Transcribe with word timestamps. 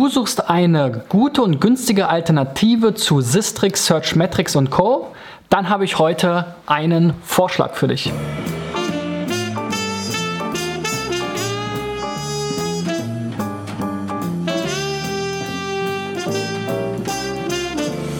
Du 0.00 0.08
suchst 0.08 0.48
eine 0.48 1.04
gute 1.10 1.42
und 1.42 1.60
günstige 1.60 2.08
Alternative 2.08 2.94
zu 2.94 3.20
Sistrix, 3.20 3.84
Searchmetrics 3.84 4.56
und 4.56 4.70
Co. 4.70 5.08
Dann 5.50 5.68
habe 5.68 5.84
ich 5.84 5.98
heute 5.98 6.54
einen 6.64 7.12
Vorschlag 7.22 7.74
für 7.74 7.86
dich. 7.86 8.10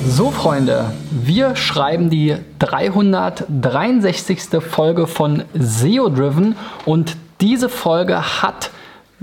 So, 0.07 0.31
Freunde, 0.31 0.93
wir 1.11 1.57
schreiben 1.57 2.11
die 2.11 2.37
363. 2.59 4.61
Folge 4.61 5.07
von 5.07 5.45
SEO 5.55 6.11
Driven 6.11 6.57
und 6.85 7.17
diese 7.41 7.71
Folge 7.71 8.43
hat 8.43 8.71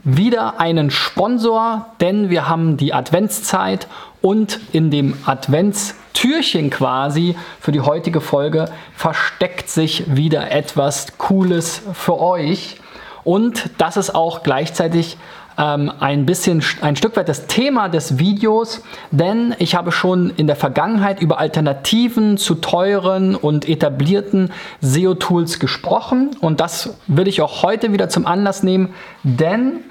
wieder 0.07 0.61
einen 0.61 0.89
Sponsor, 0.89 1.87
denn 1.99 2.29
wir 2.29 2.47
haben 2.47 2.77
die 2.77 2.93
Adventszeit 2.93 3.87
und 4.21 4.61
in 4.71 4.89
dem 4.89 5.17
Adventstürchen 5.25 6.69
quasi 6.69 7.35
für 7.59 7.73
die 7.73 7.81
heutige 7.81 8.21
Folge 8.21 8.69
versteckt 8.95 9.69
sich 9.69 10.15
wieder 10.15 10.49
etwas 10.49 11.17
Cooles 11.17 11.81
für 11.91 12.21
euch. 12.21 12.77
Und 13.25 13.69
das 13.77 13.97
ist 13.97 14.15
auch 14.15 14.43
gleichzeitig 14.43 15.17
ähm, 15.57 15.91
ein 15.99 16.25
bisschen 16.25 16.63
ein 16.79 16.95
Stück 16.95 17.17
weit 17.17 17.27
das 17.27 17.47
Thema 17.47 17.89
des 17.89 18.17
Videos, 18.17 18.83
denn 19.11 19.55
ich 19.59 19.75
habe 19.75 19.91
schon 19.91 20.29
in 20.37 20.47
der 20.47 20.55
Vergangenheit 20.55 21.21
über 21.21 21.37
Alternativen 21.37 22.37
zu 22.37 22.55
teuren 22.55 23.35
und 23.35 23.67
etablierten 23.67 24.53
SEO-Tools 24.79 25.59
gesprochen 25.59 26.29
und 26.39 26.61
das 26.61 26.97
will 27.07 27.27
ich 27.27 27.41
auch 27.41 27.63
heute 27.63 27.91
wieder 27.91 28.07
zum 28.07 28.25
Anlass 28.25 28.63
nehmen, 28.63 28.93
denn 29.23 29.81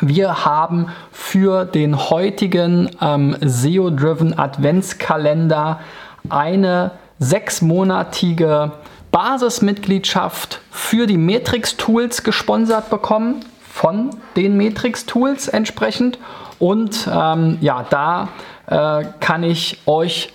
wir 0.00 0.44
haben 0.44 0.88
für 1.12 1.64
den 1.64 2.10
heutigen 2.10 2.90
ähm, 3.00 3.36
SEO-Driven 3.40 4.38
Adventskalender 4.38 5.80
eine 6.28 6.92
sechsmonatige 7.18 8.72
Basismitgliedschaft 9.10 10.60
für 10.70 11.06
die 11.06 11.16
Matrix-Tools 11.16 12.22
gesponsert 12.22 12.90
bekommen 12.90 13.44
von 13.72 14.10
den 14.36 14.56
Matrix-Tools 14.56 15.48
entsprechend. 15.48 16.18
Und 16.58 17.08
ähm, 17.12 17.58
ja, 17.60 17.86
da 17.88 18.28
äh, 18.66 19.04
kann 19.20 19.42
ich 19.42 19.78
euch 19.86 20.32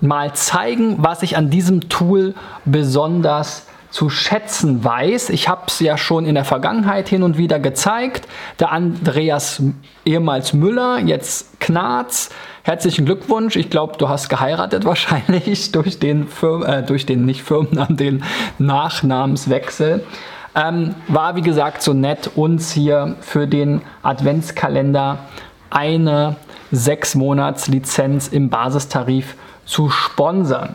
mal 0.00 0.32
zeigen, 0.34 0.96
was 0.98 1.22
ich 1.22 1.36
an 1.36 1.50
diesem 1.50 1.88
Tool 1.88 2.34
besonders 2.64 3.66
zu 3.94 4.10
schätzen 4.10 4.82
weiß. 4.82 5.30
Ich 5.30 5.48
habe 5.48 5.62
es 5.68 5.78
ja 5.78 5.96
schon 5.96 6.26
in 6.26 6.34
der 6.34 6.44
Vergangenheit 6.44 7.08
hin 7.08 7.22
und 7.22 7.38
wieder 7.38 7.60
gezeigt. 7.60 8.26
Der 8.58 8.72
Andreas 8.72 9.62
ehemals 10.04 10.52
Müller, 10.52 10.98
jetzt 10.98 11.60
Knarz. 11.60 12.30
Herzlichen 12.64 13.04
Glückwunsch. 13.04 13.54
Ich 13.54 13.70
glaube, 13.70 13.96
du 13.96 14.08
hast 14.08 14.28
geheiratet 14.28 14.84
wahrscheinlich 14.84 15.70
durch 15.70 16.00
den, 16.00 16.26
Firm, 16.26 16.64
äh, 16.64 16.82
durch 16.82 17.06
den 17.06 17.24
nicht 17.24 17.44
Firmennamen, 17.44 17.96
den 17.96 18.24
Nachnamenswechsel. 18.58 20.04
Ähm, 20.56 20.96
war 21.06 21.36
wie 21.36 21.42
gesagt 21.42 21.80
so 21.80 21.92
nett, 21.92 22.32
uns 22.34 22.72
hier 22.72 23.14
für 23.20 23.46
den 23.46 23.80
Adventskalender 24.02 25.18
eine 25.70 26.34
6 26.72 27.14
Monats 27.14 27.68
Lizenz 27.68 28.26
im 28.26 28.50
Basistarif 28.50 29.36
zu 29.64 29.88
sponsern. 29.88 30.74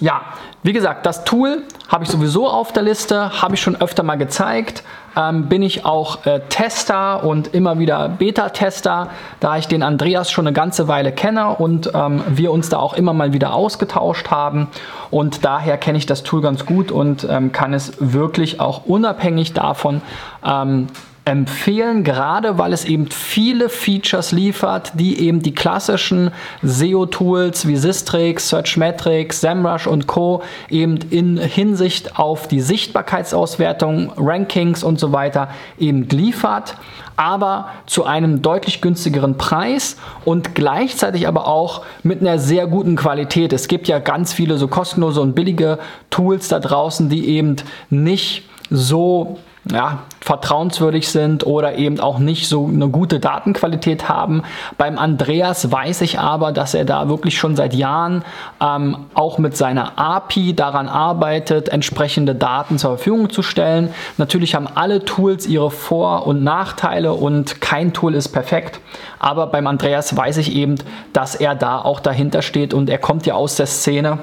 Ja, 0.00 0.22
wie 0.62 0.72
gesagt, 0.72 1.06
das 1.06 1.24
Tool 1.24 1.64
habe 1.88 2.04
ich 2.04 2.10
sowieso 2.10 2.48
auf 2.48 2.72
der 2.72 2.82
Liste, 2.82 3.42
habe 3.42 3.54
ich 3.54 3.60
schon 3.60 3.80
öfter 3.80 4.02
mal 4.02 4.16
gezeigt. 4.16 4.84
Ähm, 5.16 5.48
bin 5.48 5.62
ich 5.62 5.84
auch 5.84 6.24
äh, 6.26 6.40
Tester 6.48 7.24
und 7.24 7.52
immer 7.54 7.80
wieder 7.80 8.08
Beta-Tester, 8.08 9.08
da 9.40 9.56
ich 9.56 9.66
den 9.66 9.82
Andreas 9.82 10.30
schon 10.30 10.46
eine 10.46 10.54
ganze 10.54 10.86
Weile 10.86 11.10
kenne 11.10 11.56
und 11.56 11.90
ähm, 11.94 12.22
wir 12.28 12.52
uns 12.52 12.68
da 12.68 12.78
auch 12.78 12.94
immer 12.94 13.12
mal 13.12 13.32
wieder 13.32 13.54
ausgetauscht 13.54 14.30
haben. 14.30 14.68
Und 15.10 15.44
daher 15.44 15.78
kenne 15.78 15.98
ich 15.98 16.06
das 16.06 16.22
Tool 16.22 16.42
ganz 16.42 16.66
gut 16.66 16.92
und 16.92 17.26
ähm, 17.28 17.50
kann 17.50 17.74
es 17.74 17.94
wirklich 17.98 18.60
auch 18.60 18.86
unabhängig 18.86 19.54
davon 19.54 20.02
ähm, 20.44 20.86
empfehlen, 21.28 22.04
gerade 22.04 22.58
weil 22.58 22.72
es 22.72 22.84
eben 22.84 23.10
viele 23.10 23.68
Features 23.68 24.32
liefert, 24.32 24.92
die 24.94 25.20
eben 25.20 25.42
die 25.42 25.54
klassischen 25.54 26.30
SEO-Tools 26.62 27.68
wie 27.68 27.76
Sistrix, 27.76 28.48
Searchmetrics, 28.48 29.40
SEMrush 29.40 29.86
und 29.86 30.06
Co. 30.06 30.42
eben 30.70 30.98
in 31.10 31.36
Hinsicht 31.38 32.18
auf 32.18 32.48
die 32.48 32.60
Sichtbarkeitsauswertung, 32.60 34.12
Rankings 34.16 34.82
und 34.82 34.98
so 34.98 35.12
weiter 35.12 35.50
eben 35.78 36.08
liefert, 36.08 36.76
aber 37.16 37.68
zu 37.86 38.04
einem 38.04 38.42
deutlich 38.42 38.80
günstigeren 38.80 39.36
Preis 39.36 39.96
und 40.24 40.54
gleichzeitig 40.54 41.28
aber 41.28 41.46
auch 41.46 41.84
mit 42.02 42.20
einer 42.20 42.38
sehr 42.38 42.66
guten 42.66 42.96
Qualität. 42.96 43.52
Es 43.52 43.68
gibt 43.68 43.88
ja 43.88 43.98
ganz 43.98 44.32
viele 44.32 44.56
so 44.56 44.68
kostenlose 44.68 45.20
und 45.20 45.34
billige 45.34 45.78
Tools 46.10 46.48
da 46.48 46.60
draußen, 46.60 47.08
die 47.08 47.28
eben 47.28 47.56
nicht 47.90 48.44
so 48.70 49.38
ja, 49.70 50.00
vertrauenswürdig 50.20 51.08
sind 51.08 51.46
oder 51.46 51.76
eben 51.76 52.00
auch 52.00 52.18
nicht 52.18 52.48
so 52.48 52.66
eine 52.66 52.88
gute 52.88 53.20
Datenqualität 53.20 54.08
haben. 54.08 54.42
Beim 54.76 54.98
Andreas 54.98 55.70
weiß 55.70 56.00
ich 56.02 56.18
aber, 56.18 56.52
dass 56.52 56.74
er 56.74 56.84
da 56.84 57.08
wirklich 57.08 57.38
schon 57.38 57.56
seit 57.56 57.74
Jahren 57.74 58.24
ähm, 58.60 59.06
auch 59.14 59.38
mit 59.38 59.56
seiner 59.56 59.98
API 59.98 60.54
daran 60.54 60.88
arbeitet, 60.88 61.68
entsprechende 61.68 62.34
Daten 62.34 62.78
zur 62.78 62.96
Verfügung 62.96 63.30
zu 63.30 63.42
stellen. 63.42 63.92
Natürlich 64.16 64.54
haben 64.54 64.68
alle 64.74 65.04
Tools 65.04 65.46
ihre 65.46 65.70
Vor- 65.70 66.26
und 66.26 66.42
Nachteile 66.42 67.12
und 67.12 67.60
kein 67.60 67.92
Tool 67.92 68.14
ist 68.14 68.28
perfekt. 68.28 68.80
Aber 69.18 69.46
beim 69.48 69.66
Andreas 69.66 70.16
weiß 70.16 70.38
ich 70.38 70.54
eben, 70.54 70.76
dass 71.12 71.34
er 71.34 71.54
da 71.54 71.80
auch 71.80 72.00
dahinter 72.00 72.42
steht 72.42 72.72
und 72.72 72.88
er 72.88 72.98
kommt 72.98 73.26
ja 73.26 73.34
aus 73.34 73.56
der 73.56 73.66
Szene. 73.66 74.18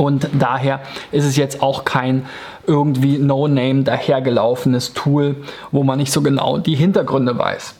Und 0.00 0.28
daher 0.32 0.80
ist 1.12 1.26
es 1.26 1.36
jetzt 1.36 1.62
auch 1.62 1.84
kein 1.84 2.24
irgendwie 2.66 3.18
No-Name 3.18 3.82
dahergelaufenes 3.82 4.94
Tool, 4.94 5.36
wo 5.72 5.84
man 5.84 5.98
nicht 5.98 6.10
so 6.10 6.22
genau 6.22 6.56
die 6.56 6.74
Hintergründe 6.74 7.36
weiß. 7.36 7.74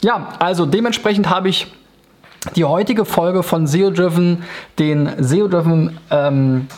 Ja, 0.00 0.34
also 0.38 0.66
dementsprechend 0.66 1.28
habe 1.30 1.48
ich 1.48 1.66
die 2.54 2.64
heutige 2.64 3.04
Folge 3.04 3.42
von 3.42 3.66
SEO 3.66 3.90
Driven, 3.90 4.44
den 4.78 5.10
SEO 5.18 5.48
Driven 5.48 5.98
ähm, 6.12 6.68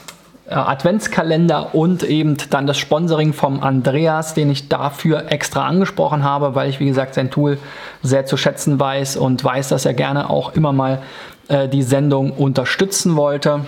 äh, 0.46 0.54
Adventskalender 0.54 1.74
und 1.74 2.02
eben 2.02 2.38
dann 2.48 2.66
das 2.66 2.78
Sponsoring 2.78 3.34
vom 3.34 3.62
Andreas, 3.62 4.32
den 4.32 4.50
ich 4.50 4.70
dafür 4.70 5.30
extra 5.30 5.66
angesprochen 5.66 6.24
habe, 6.24 6.54
weil 6.54 6.70
ich 6.70 6.80
wie 6.80 6.86
gesagt 6.86 7.12
sein 7.12 7.30
Tool 7.30 7.58
sehr 8.02 8.24
zu 8.24 8.38
schätzen 8.38 8.80
weiß 8.80 9.18
und 9.18 9.44
weiß, 9.44 9.68
dass 9.68 9.84
er 9.84 9.92
gerne 9.92 10.30
auch 10.30 10.54
immer 10.54 10.72
mal 10.72 11.02
äh, 11.48 11.68
die 11.68 11.82
Sendung 11.82 12.30
unterstützen 12.30 13.14
wollte, 13.16 13.60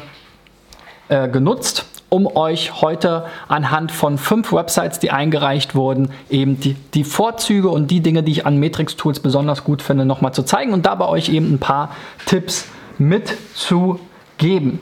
äh, 1.09 1.29
genutzt 1.29 1.85
um 2.11 2.27
euch 2.27 2.81
heute 2.81 3.27
anhand 3.49 3.93
von 3.93 4.17
fünf 4.17 4.53
Websites, 4.53 4.99
die 4.99 5.11
eingereicht 5.11 5.75
wurden, 5.75 6.11
eben 6.31 6.59
die, 6.59 6.75
die 6.95 7.05
Vorzüge 7.05 7.69
und 7.69 7.91
die 7.91 8.01
Dinge, 8.01 8.23
die 8.23 8.33
ich 8.33 8.47
an 8.47 8.59
Matrix 8.59 8.97
Tools 8.97 9.21
besonders 9.21 9.65
gut 9.65 9.83
finde, 9.83 10.05
nochmal 10.07 10.33
zu 10.33 10.43
zeigen 10.43 10.73
und 10.73 10.87
dabei 10.87 11.07
euch 11.07 11.29
eben 11.29 11.53
ein 11.53 11.59
paar 11.59 11.95
Tipps 12.25 12.67
mitzugeben. 12.97 14.81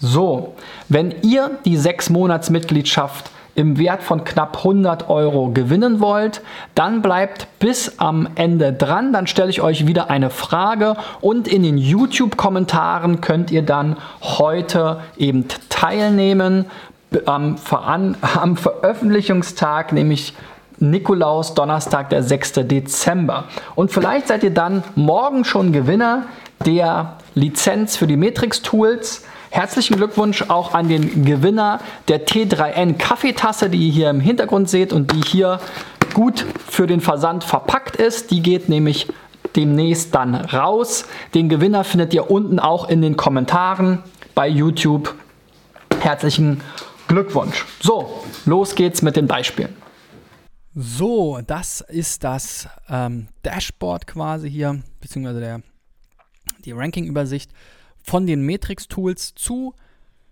So, 0.00 0.54
wenn 0.88 1.14
ihr 1.22 1.52
die 1.64 1.76
sechs 1.76 2.10
Monats 2.10 2.50
im 3.54 3.78
Wert 3.78 4.02
von 4.02 4.24
knapp 4.24 4.58
100 4.58 5.08
Euro 5.08 5.50
gewinnen 5.50 6.00
wollt, 6.00 6.42
dann 6.74 7.02
bleibt 7.02 7.46
bis 7.58 7.98
am 7.98 8.28
Ende 8.34 8.72
dran. 8.72 9.12
Dann 9.12 9.26
stelle 9.26 9.50
ich 9.50 9.60
euch 9.60 9.86
wieder 9.86 10.10
eine 10.10 10.30
Frage 10.30 10.96
und 11.20 11.46
in 11.46 11.62
den 11.62 11.78
YouTube-Kommentaren 11.78 13.20
könnt 13.20 13.50
ihr 13.50 13.62
dann 13.62 13.96
heute 14.22 15.00
eben 15.16 15.46
teilnehmen. 15.68 16.66
Am, 17.26 17.56
am 18.20 18.56
Veröffentlichungstag, 18.56 19.92
nämlich 19.92 20.34
Nikolaus, 20.78 21.54
Donnerstag, 21.54 22.10
der 22.10 22.22
6. 22.22 22.54
Dezember. 22.64 23.44
Und 23.76 23.92
vielleicht 23.92 24.28
seid 24.28 24.42
ihr 24.42 24.52
dann 24.52 24.82
morgen 24.96 25.44
schon 25.44 25.72
Gewinner 25.72 26.24
der 26.66 27.16
Lizenz 27.34 27.96
für 27.96 28.06
die 28.06 28.16
Matrix 28.16 28.62
Tools. 28.62 29.24
Herzlichen 29.54 29.94
Glückwunsch 29.94 30.42
auch 30.48 30.74
an 30.74 30.88
den 30.88 31.24
Gewinner 31.24 31.78
der 32.08 32.26
T3N 32.26 32.94
Kaffeetasse, 32.98 33.70
die 33.70 33.86
ihr 33.86 33.92
hier 33.92 34.10
im 34.10 34.18
Hintergrund 34.18 34.68
seht 34.68 34.92
und 34.92 35.12
die 35.12 35.20
hier 35.20 35.60
gut 36.12 36.44
für 36.66 36.88
den 36.88 37.00
Versand 37.00 37.44
verpackt 37.44 37.94
ist. 37.94 38.32
Die 38.32 38.42
geht 38.42 38.68
nämlich 38.68 39.06
demnächst 39.54 40.12
dann 40.12 40.34
raus. 40.34 41.06
Den 41.34 41.48
Gewinner 41.48 41.84
findet 41.84 42.12
ihr 42.14 42.32
unten 42.32 42.58
auch 42.58 42.88
in 42.88 43.00
den 43.00 43.16
Kommentaren 43.16 44.02
bei 44.34 44.48
YouTube. 44.48 45.14
Herzlichen 46.00 46.60
Glückwunsch. 47.06 47.64
So, 47.78 48.24
los 48.46 48.74
geht's 48.74 49.02
mit 49.02 49.14
den 49.14 49.28
Beispielen. 49.28 49.76
So, 50.74 51.38
das 51.46 51.80
ist 51.80 52.24
das 52.24 52.66
ähm, 52.90 53.28
Dashboard 53.44 54.08
quasi 54.08 54.50
hier, 54.50 54.82
beziehungsweise 55.00 55.38
der, 55.38 55.60
die 56.64 56.72
Ranking-Übersicht 56.72 57.52
von 58.04 58.26
den 58.26 58.46
Matrix-Tools 58.46 59.34
zu 59.34 59.74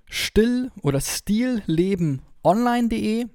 still- 0.04 0.70
oder 0.82 1.00
stilllebenonline.de. 1.00 3.26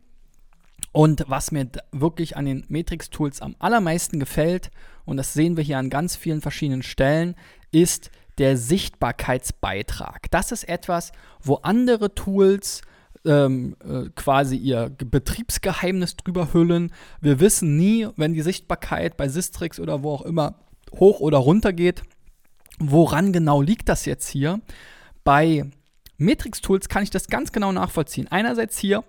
Und 0.91 1.25
was 1.27 1.51
mir 1.51 1.67
wirklich 1.91 2.37
an 2.37 2.45
den 2.45 2.63
Matrix-Tools 2.69 3.41
am 3.41 3.55
allermeisten 3.59 4.19
gefällt, 4.19 4.69
und 5.05 5.17
das 5.17 5.33
sehen 5.33 5.57
wir 5.57 5.63
hier 5.63 5.79
an 5.79 5.89
ganz 5.89 6.15
vielen 6.15 6.41
verschiedenen 6.41 6.83
Stellen, 6.83 7.33
ist 7.71 8.11
der 8.37 8.57
Sichtbarkeitsbeitrag. 8.57 10.29
Das 10.29 10.51
ist 10.51 10.69
etwas, 10.69 11.13
wo 11.41 11.55
andere 11.55 12.13
Tools 12.13 12.83
ähm, 13.25 13.75
äh, 13.83 14.09
quasi 14.15 14.55
ihr 14.55 14.89
Betriebsgeheimnis 14.89 16.15
drüber 16.15 16.53
hüllen. 16.53 16.93
Wir 17.21 17.39
wissen 17.39 17.75
nie, 17.75 18.07
wenn 18.15 18.35
die 18.35 18.43
Sichtbarkeit 18.43 19.17
bei 19.17 19.29
Sistrix 19.29 19.79
oder 19.79 20.03
wo 20.03 20.11
auch 20.11 20.21
immer 20.21 20.59
hoch 20.93 21.21
oder 21.21 21.39
runter 21.39 21.73
geht, 21.73 22.03
woran 22.79 23.33
genau 23.33 23.61
liegt 23.61 23.89
das 23.89 24.05
jetzt 24.05 24.27
hier. 24.27 24.61
Bei 25.23 25.65
Matrix-Tools 26.17 26.89
kann 26.89 27.03
ich 27.03 27.09
das 27.09 27.27
ganz 27.27 27.51
genau 27.51 27.71
nachvollziehen. 27.71 28.27
Einerseits 28.29 28.77
hier 28.77 29.03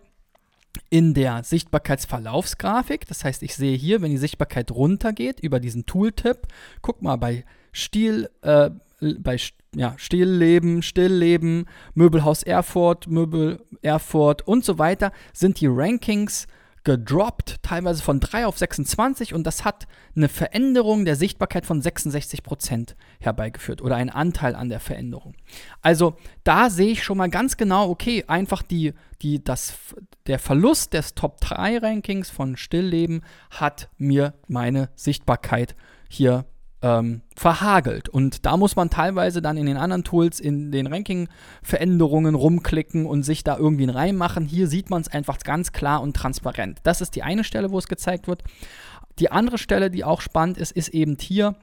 in 0.91 1.15
der 1.15 1.43
Sichtbarkeitsverlaufsgrafik. 1.45 3.07
Das 3.07 3.25
heißt, 3.25 3.43
ich 3.43 3.55
sehe 3.55 3.77
hier, 3.77 4.03
wenn 4.03 4.11
die 4.11 4.19
Sichtbarkeit 4.19 4.71
runtergeht 4.71 5.41
über 5.41 5.61
diesen 5.61 5.87
Tooltip, 5.87 6.47
guck 6.83 7.03
mal 7.03 7.17
bei 7.17 7.45
Stil, 7.73 8.31
äh, 8.43 8.71
bei 9.19 9.37
ja, 9.75 9.95
Stillleben, 9.97 10.83
Stillleben, 10.83 11.67
Möbelhaus 11.95 12.43
Erfurt, 12.43 13.07
Möbel 13.07 13.63
Erfurt 13.83 14.47
und 14.47 14.65
so 14.65 14.79
weiter, 14.79 15.13
sind 15.33 15.61
die 15.61 15.69
Rankings 15.69 16.47
gedroppt, 16.85 17.57
teilweise 17.63 18.03
von 18.03 18.21
3 18.21 18.47
auf 18.47 18.59
26 18.59 19.35
und 19.35 19.47
das 19.47 19.65
hat 19.65 19.87
eine 20.17 20.29
Veränderung 20.29 21.05
der 21.05 21.17
Sichtbarkeit 21.17 21.67
von 21.67 21.83
66% 21.83 22.95
herbeigeführt 23.21 23.83
oder 23.83 23.97
einen 23.97 24.11
Anteil 24.11 24.55
an 24.55 24.69
der 24.69 24.81
Veränderung. 24.81 25.35
Also 25.83 26.17
da 26.45 26.71
sehe 26.71 26.93
ich 26.93 27.03
schon 27.03 27.19
mal 27.19 27.31
ganz 27.31 27.57
genau, 27.57 27.89
okay, 27.89 28.25
einfach 28.27 28.63
die, 28.63 28.95
die, 29.23 29.43
das, 29.43 29.75
der 30.27 30.39
Verlust 30.39 30.93
des 30.95 31.15
Top 31.15 31.41
3 31.41 31.79
Rankings 31.79 32.31
von 32.31 32.57
Stillleben 32.57 33.23
hat 33.51 33.89
mir 33.99 34.35
meine 34.47 34.91
Sichtbarkeit 34.95 35.75
hier 36.09 36.47
ähm, 36.83 37.23
verhagelt. 37.35 38.09
Und 38.09 38.47
da 38.47 38.57
muss 38.57 38.77
man 38.77 38.91
teilweise 38.91 39.43
dann 39.43 39.57
in 39.57 39.67
den 39.67 39.77
anderen 39.77 40.05
Tools 40.05 40.39
in 40.39 40.71
den 40.71 40.87
Ranking-Veränderungen 40.87 42.35
rumklicken 42.35 43.07
und 43.07 43.25
sich 43.25 43.43
da 43.43 43.57
irgendwie 43.57 43.89
reinmachen. 43.89 44.45
Hier 44.45 44.69
sieht 44.69 44.91
man 44.91 45.03
es 45.03 45.09
einfach 45.09 45.39
ganz 45.41 45.73
klar 45.73 46.03
und 46.03 46.15
transparent. 46.15 46.79
Das 46.85 47.01
ist 47.01 47.17
die 47.17 47.23
eine 47.23 47.45
Stelle, 47.45 47.71
wo 47.71 47.79
es 47.79 47.89
gezeigt 47.89 48.29
wird. 48.29 48.45
Die 49.19 49.31
andere 49.33 49.59
Stelle, 49.59 49.91
die 49.91 50.05
auch 50.05 50.21
spannend 50.21 50.59
ist, 50.59 50.73
ist 50.73 50.91
eben 50.91 51.17
hier 51.21 51.57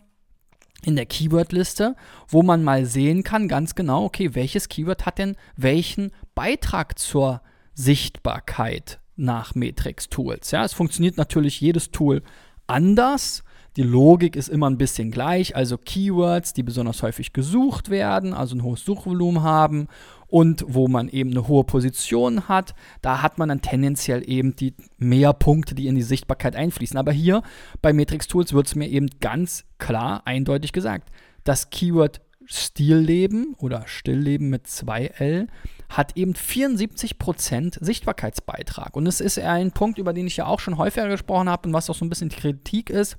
in 0.84 0.98
der 0.98 1.06
Keyword-Liste, 1.06 1.96
wo 2.28 2.44
man 2.44 2.64
mal 2.64 2.86
sehen 2.86 3.24
kann, 3.24 3.48
ganz 3.48 3.76
genau, 3.76 4.04
okay, 4.04 4.36
welches 4.36 4.68
Keyword 4.68 5.06
hat 5.06 5.18
denn 5.18 5.36
welchen 5.56 6.12
Beitrag 6.36 7.00
zur 7.00 7.42
Sichtbarkeit 7.74 9.00
nach 9.16 9.56
Matrix 9.56 10.10
Tools. 10.10 10.52
Ja, 10.52 10.66
es 10.66 10.74
funktioniert 10.74 11.16
natürlich 11.16 11.62
jedes 11.62 11.92
Tool 11.92 12.22
anders. 12.68 13.45
Die 13.78 13.84
Logik 13.84 14.38
ist 14.38 14.48
immer 14.48 14.70
ein 14.70 14.78
bisschen 14.78 15.12
gleich, 15.12 15.54
also 15.54 15.78
Keywords, 15.78 16.54
die 16.54 16.64
besonders 16.64 17.04
häufig 17.04 17.34
gesucht 17.34 17.90
werden, 17.90 18.34
also 18.34 18.56
ein 18.56 18.64
hohes 18.64 18.86
Suchvolumen 18.86 19.44
haben 19.44 19.88
und 20.28 20.64
wo 20.66 20.88
man 20.88 21.10
eben 21.10 21.32
eine 21.32 21.50
hohe 21.50 21.66
Position 21.66 22.48
hat, 22.48 22.74
da 23.02 23.22
hat 23.22 23.38
man 23.38 23.50
dann 23.50 23.62
tendenziell 23.62 24.24
eben 24.30 24.56
die 24.56 24.74
mehr 24.98 25.34
Punkte, 25.34 25.76
die 25.76 25.88
in 25.88 25.96
die 25.96 26.04
Sichtbarkeit 26.04 26.56
einfließen. 26.56 26.98
Aber 26.98 27.12
hier 27.12 27.42
bei 27.82 27.92
Matrix 27.92 28.30
Tools 28.30 28.54
wird 28.54 28.68
es 28.68 28.76
mir 28.76 28.88
eben 28.88 29.10
ganz 29.20 29.66
klar, 29.78 30.22
eindeutig 30.26 30.72
gesagt. 30.72 31.10
Das 31.44 31.70
Keyword 31.70 32.22
Stillleben 32.46 33.56
oder 33.58 33.88
Stillleben 33.88 34.50
mit 34.50 34.68
2L 34.68 35.48
hat 35.90 36.16
eben 36.16 36.34
74% 36.34 37.84
Sichtbarkeitsbeitrag. 37.84 38.96
Und 38.96 39.06
es 39.08 39.20
ist 39.20 39.38
ein 39.40 39.72
Punkt, 39.72 39.98
über 39.98 40.14
den 40.14 40.28
ich 40.28 40.38
ja 40.38 40.46
auch 40.46 40.60
schon 40.60 40.78
häufiger 40.78 41.10
gesprochen 41.10 41.50
habe 41.50 41.68
und 41.68 41.74
was 41.74 41.90
auch 41.90 41.96
so 41.96 42.06
ein 42.06 42.10
bisschen 42.10 42.30
Kritik 42.30 42.90
ist 42.90 43.18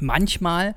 Manchmal 0.00 0.74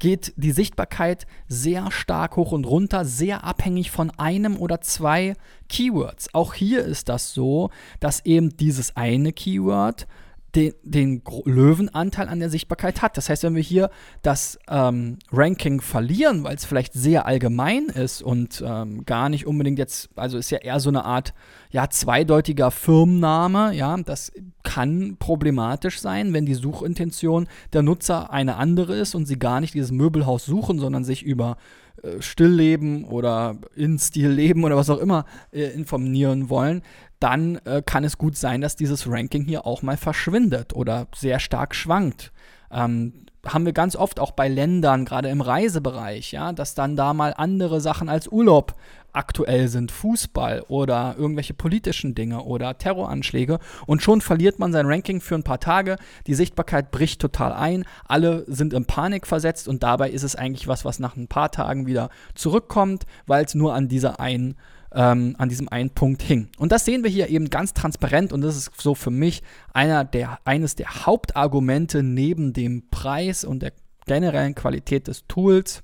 geht 0.00 0.32
die 0.36 0.50
Sichtbarkeit 0.50 1.26
sehr 1.46 1.90
stark 1.90 2.36
hoch 2.36 2.52
und 2.52 2.64
runter, 2.64 3.04
sehr 3.04 3.44
abhängig 3.44 3.90
von 3.90 4.10
einem 4.10 4.56
oder 4.56 4.80
zwei 4.80 5.34
Keywords. 5.68 6.34
Auch 6.34 6.54
hier 6.54 6.84
ist 6.84 7.08
das 7.08 7.32
so, 7.32 7.70
dass 8.00 8.24
eben 8.24 8.56
dieses 8.56 8.96
eine 8.96 9.32
Keyword 9.32 10.08
den, 10.54 10.74
den 10.82 11.22
Löwenanteil 11.44 12.28
an 12.28 12.40
der 12.40 12.50
Sichtbarkeit 12.50 13.02
hat. 13.02 13.16
Das 13.16 13.28
heißt, 13.28 13.42
wenn 13.44 13.54
wir 13.54 13.62
hier 13.62 13.90
das 14.22 14.58
ähm, 14.68 15.18
Ranking 15.32 15.80
verlieren, 15.80 16.44
weil 16.44 16.56
es 16.56 16.64
vielleicht 16.64 16.92
sehr 16.92 17.26
allgemein 17.26 17.86
ist 17.86 18.22
und 18.22 18.62
ähm, 18.66 19.04
gar 19.04 19.28
nicht 19.28 19.46
unbedingt 19.46 19.78
jetzt, 19.78 20.10
also 20.16 20.38
ist 20.38 20.50
ja 20.50 20.58
eher 20.58 20.80
so 20.80 20.90
eine 20.90 21.04
Art 21.04 21.34
ja, 21.70 21.88
zweideutiger 21.88 22.70
Firmenname, 22.70 23.74
ja, 23.74 23.96
das 23.98 24.32
kann 24.64 25.16
problematisch 25.18 26.00
sein, 26.00 26.32
wenn 26.32 26.46
die 26.46 26.54
Suchintention 26.54 27.48
der 27.72 27.82
Nutzer 27.82 28.32
eine 28.32 28.56
andere 28.56 28.96
ist 28.96 29.14
und 29.14 29.26
sie 29.26 29.38
gar 29.38 29.60
nicht 29.60 29.74
dieses 29.74 29.92
Möbelhaus 29.92 30.44
suchen, 30.44 30.78
sondern 30.80 31.04
sich 31.04 31.22
über 31.22 31.56
äh, 32.02 32.20
Stillleben 32.20 33.04
oder 33.04 33.56
in 33.74 33.98
Stilleben 33.98 34.64
oder 34.64 34.76
was 34.76 34.90
auch 34.90 34.98
immer 34.98 35.26
äh, 35.52 35.64
informieren 35.66 36.50
wollen, 36.50 36.82
dann 37.20 37.56
äh, 37.64 37.82
kann 37.84 38.04
es 38.04 38.18
gut 38.18 38.36
sein, 38.36 38.60
dass 38.60 38.76
dieses 38.76 39.08
Ranking 39.08 39.44
hier 39.44 39.66
auch 39.66 39.82
mal 39.82 39.96
verschwindet 39.96 40.74
oder 40.74 41.06
sehr 41.14 41.38
stark 41.38 41.74
schwankt. 41.74 42.32
Ähm, 42.72 43.12
haben 43.46 43.64
wir 43.64 43.72
ganz 43.72 43.96
oft 43.96 44.20
auch 44.20 44.32
bei 44.32 44.48
Ländern, 44.48 45.04
gerade 45.04 45.28
im 45.28 45.40
Reisebereich, 45.40 46.32
ja, 46.32 46.52
dass 46.52 46.74
dann 46.74 46.96
da 46.96 47.14
mal 47.14 47.32
andere 47.36 47.80
Sachen 47.80 48.08
als 48.08 48.28
Urlaub 48.28 48.74
aktuell 49.12 49.68
sind, 49.68 49.90
Fußball 49.90 50.62
oder 50.68 51.16
irgendwelche 51.18 51.54
politischen 51.54 52.14
Dinge 52.14 52.44
oder 52.44 52.76
Terroranschläge. 52.78 53.58
Und 53.86 54.02
schon 54.02 54.20
verliert 54.20 54.58
man 54.58 54.72
sein 54.72 54.86
Ranking 54.86 55.20
für 55.20 55.34
ein 55.34 55.42
paar 55.42 55.58
Tage, 55.58 55.96
die 56.26 56.34
Sichtbarkeit 56.34 56.90
bricht 56.90 57.20
total 57.20 57.52
ein, 57.52 57.84
alle 58.06 58.44
sind 58.46 58.72
in 58.72 58.84
Panik 58.84 59.26
versetzt 59.26 59.68
und 59.68 59.82
dabei 59.82 60.10
ist 60.10 60.22
es 60.22 60.36
eigentlich 60.36 60.68
was, 60.68 60.84
was 60.84 60.98
nach 60.98 61.16
ein 61.16 61.28
paar 61.28 61.50
Tagen 61.50 61.86
wieder 61.86 62.10
zurückkommt, 62.34 63.04
weil 63.26 63.44
es 63.44 63.54
nur 63.54 63.74
an 63.74 63.88
dieser 63.88 64.20
einen 64.20 64.56
ähm, 64.92 65.34
an 65.38 65.48
diesem 65.48 65.68
einen 65.68 65.90
Punkt 65.90 66.22
hing. 66.22 66.48
Und 66.58 66.72
das 66.72 66.84
sehen 66.84 67.04
wir 67.04 67.10
hier 67.10 67.28
eben 67.28 67.50
ganz 67.50 67.74
transparent 67.74 68.32
und 68.32 68.40
das 68.40 68.56
ist 68.56 68.70
so 68.80 68.94
für 68.94 69.10
mich 69.10 69.42
einer 69.72 70.04
der, 70.04 70.38
eines 70.44 70.74
der 70.74 71.06
Hauptargumente 71.06 72.02
neben 72.02 72.52
dem 72.52 72.88
Preis 72.90 73.44
und 73.44 73.62
der 73.62 73.72
generellen 74.06 74.54
Qualität 74.54 75.06
des 75.06 75.26
Tools, 75.28 75.82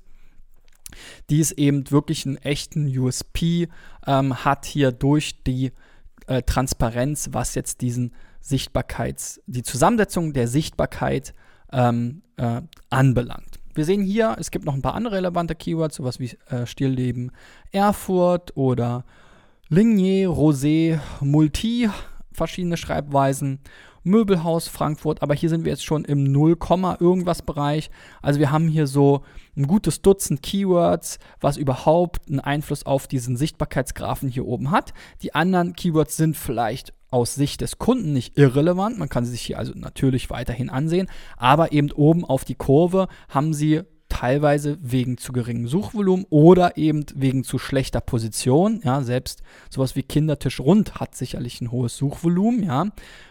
die 1.29 1.39
es 1.39 1.51
eben 1.51 1.89
wirklich 1.91 2.25
einen 2.25 2.37
echten 2.37 2.87
USP 2.97 3.69
ähm, 4.05 4.43
hat 4.43 4.65
hier 4.65 4.91
durch 4.91 5.43
die 5.43 5.71
äh, 6.27 6.41
Transparenz, 6.43 7.29
was 7.31 7.55
jetzt 7.55 7.81
diesen 7.81 8.13
Sichtbarkeits, 8.41 9.41
die 9.45 9.63
Zusammensetzung 9.63 10.33
der 10.33 10.47
Sichtbarkeit 10.47 11.33
ähm, 11.71 12.21
äh, 12.37 12.61
anbelangt. 12.89 13.46
Wir 13.77 13.85
sehen 13.85 14.01
hier, 14.01 14.35
es 14.39 14.49
gibt 14.49 14.65
noch 14.65 14.73
ein 14.73 14.81
paar 14.81 14.95
andere 14.95 15.17
relevante 15.17 15.53
Keywords, 15.53 15.97
sowas 15.97 16.19
wie 16.19 16.31
äh, 16.49 16.65
Stillleben 16.65 17.31
Erfurt 17.71 18.57
oder 18.57 19.05
Ligné, 19.69 20.27
Rosé, 20.27 20.99
Multi, 21.21 21.87
verschiedene 22.31 22.75
Schreibweisen, 22.75 23.59
Möbelhaus 24.01 24.67
Frankfurt, 24.67 25.21
aber 25.21 25.35
hier 25.35 25.49
sind 25.49 25.63
wir 25.63 25.73
jetzt 25.73 25.85
schon 25.85 26.05
im 26.05 26.23
0, 26.23 26.57
irgendwas 26.99 27.43
Bereich. 27.43 27.91
Also 28.23 28.39
wir 28.39 28.49
haben 28.49 28.67
hier 28.67 28.87
so 28.87 29.21
ein 29.55 29.67
gutes 29.67 30.01
Dutzend 30.01 30.41
Keywords, 30.41 31.19
was 31.39 31.55
überhaupt 31.55 32.27
einen 32.29 32.39
Einfluss 32.39 32.83
auf 32.83 33.05
diesen 33.05 33.37
Sichtbarkeitsgraphen 33.37 34.27
hier 34.27 34.47
oben 34.47 34.71
hat. 34.71 34.95
Die 35.21 35.35
anderen 35.35 35.73
Keywords 35.73 36.17
sind 36.17 36.35
vielleicht 36.35 36.93
aus 37.09 37.35
Sicht 37.35 37.61
des 37.61 37.77
Kunden 37.77 38.13
nicht 38.13 38.37
irrelevant. 38.37 38.97
Man 38.97 39.09
kann 39.09 39.25
sie 39.25 39.31
sich 39.31 39.41
hier 39.41 39.57
also 39.59 39.73
natürlich 39.75 40.29
weiterhin 40.29 40.69
ansehen. 40.69 41.07
Aber 41.37 41.71
eben 41.71 41.91
oben 41.91 42.25
auf 42.25 42.45
die 42.45 42.55
Kurve 42.55 43.07
haben 43.29 43.53
sie 43.53 43.83
teilweise 44.09 44.77
wegen 44.81 45.17
zu 45.17 45.33
geringem 45.33 45.67
Suchvolumen 45.67 46.25
oder 46.29 46.77
eben 46.77 47.05
wegen 47.13 47.43
zu 47.43 47.59
schlechter 47.59 48.01
Position. 48.01 48.81
Ja, 48.83 49.01
selbst 49.01 49.43
sowas 49.69 49.95
wie 49.95 50.03
Kindertisch 50.03 50.59
rund 50.59 50.95
hat 50.95 51.15
sicherlich 51.15 51.61
ein 51.61 51.71
hohes 51.71 51.97
Suchvolumen, 51.97 52.63
ja, 52.63 52.87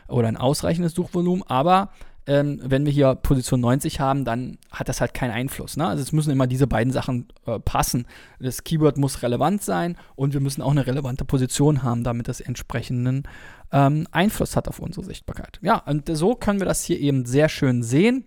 oder 0.09 0.29
ein 0.29 0.37
ausreichendes 0.37 0.95
Suchvolumen, 0.95 1.43
aber 1.47 1.91
ähm, 2.27 2.61
wenn 2.63 2.85
wir 2.85 2.93
hier 2.93 3.15
Position 3.15 3.61
90 3.61 4.01
haben, 4.01 4.25
dann 4.25 4.59
hat 4.71 4.89
das 4.89 5.01
halt 5.01 5.15
keinen 5.15 5.31
Einfluss. 5.31 5.77
Ne? 5.77 5.87
Also 5.87 6.03
es 6.03 6.13
müssen 6.13 6.31
immer 6.31 6.47
diese 6.47 6.67
beiden 6.67 6.93
Sachen 6.93 7.29
äh, 7.47 7.59
passen. 7.61 8.07
Das 8.41 8.65
Keyword 8.65 8.99
muss 8.99 9.23
relevant 9.23 9.63
sein 9.63 9.97
und 10.17 10.33
wir 10.35 10.41
müssen 10.41 10.63
auch 10.63 10.73
eine 10.73 10.87
relevante 10.87 11.25
Position 11.25 11.83
haben, 11.83 12.03
damit 12.03 12.29
das 12.29 12.41
entsprechenden 12.41 13.25
ähm, 13.73 14.07
Einfluss 14.11 14.57
hat 14.57 14.69
auf 14.69 14.81
unsere 14.81 15.05
Sichtbarkeit. 15.05 15.59
Ja, 15.63 15.79
und 15.79 16.09
so 16.17 16.35
können 16.35 16.61
wir 16.61 16.67
das 16.67 16.83
hier 16.85 16.99
eben 16.99 17.27
sehr 17.27 17.49
schön 17.49 17.83
sehen. 17.83 18.25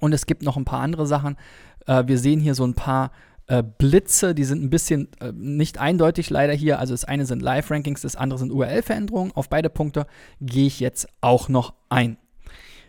Und 0.00 0.12
es 0.12 0.26
gibt 0.26 0.42
noch 0.42 0.56
ein 0.56 0.64
paar 0.64 0.80
andere 0.80 1.06
Sachen. 1.06 1.36
Äh, 1.86 2.04
wir 2.06 2.18
sehen 2.18 2.40
hier 2.40 2.54
so 2.54 2.66
ein 2.66 2.74
paar 2.74 3.12
äh, 3.46 3.62
Blitze, 3.62 4.34
die 4.34 4.44
sind 4.44 4.62
ein 4.64 4.70
bisschen 4.70 5.08
äh, 5.20 5.32
nicht 5.32 5.78
eindeutig 5.78 6.28
leider 6.30 6.52
hier. 6.52 6.80
Also 6.80 6.92
das 6.92 7.04
eine 7.04 7.26
sind 7.26 7.40
Live-Rankings, 7.40 8.00
das 8.00 8.16
andere 8.16 8.38
sind 8.38 8.50
URL-Veränderungen. 8.50 9.32
Auf 9.32 9.48
beide 9.48 9.70
Punkte 9.70 10.06
gehe 10.40 10.66
ich 10.66 10.80
jetzt 10.80 11.08
auch 11.20 11.48
noch 11.48 11.74
ein. 11.88 12.18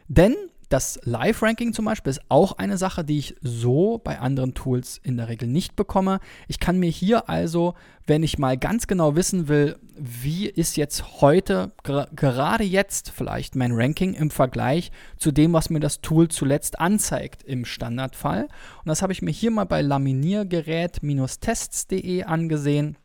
Denn 0.08 0.36
Das 0.70 1.00
Live-Ranking 1.04 1.72
zum 1.72 1.86
Beispiel 1.86 2.10
ist 2.10 2.20
auch 2.28 2.58
eine 2.58 2.78
Sache, 2.78 3.06
die 3.06 3.20
ich 3.20 3.36
so 3.42 4.02
bei 4.04 4.20
anderen 4.20 4.54
Tools 4.54 5.00
in 5.02 5.16
der 5.16 5.30
Regel 5.30 5.48
nicht 5.48 5.78
bekomme. 5.78 6.20
Ich 6.50 6.60
kann 6.60 6.78
mir 6.78 6.90
hier 6.90 7.30
also, 7.30 7.74
wenn 8.06 8.22
ich 8.22 8.38
mal 8.38 8.58
ganz 8.58 8.86
genau 8.86 9.16
wissen 9.16 9.48
will, 9.48 9.78
wie 9.98 10.48
ist 10.48 10.76
jetzt 10.76 11.22
heute, 11.22 11.72
gerade 11.84 12.66
jetzt 12.66 13.12
vielleicht 13.12 13.56
mein 13.56 13.72
Ranking 13.72 14.14
im 14.14 14.30
Vergleich 14.30 14.92
zu 15.18 15.32
dem, 15.32 15.54
was 15.54 15.70
mir 15.70 15.80
das 15.80 16.02
Tool 16.02 16.28
zuletzt 16.28 16.82
anzeigt 16.82 17.44
im 17.44 17.64
Standardfall. 17.64 18.44
Und 18.44 18.88
das 18.88 19.02
habe 19.02 19.14
ich 19.14 19.22
mir 19.22 19.32
hier 19.32 19.52
mal 19.52 19.64
bei 19.64 19.82
laminiergerät-tests.de 19.82 22.24
angesehen. 22.24 22.98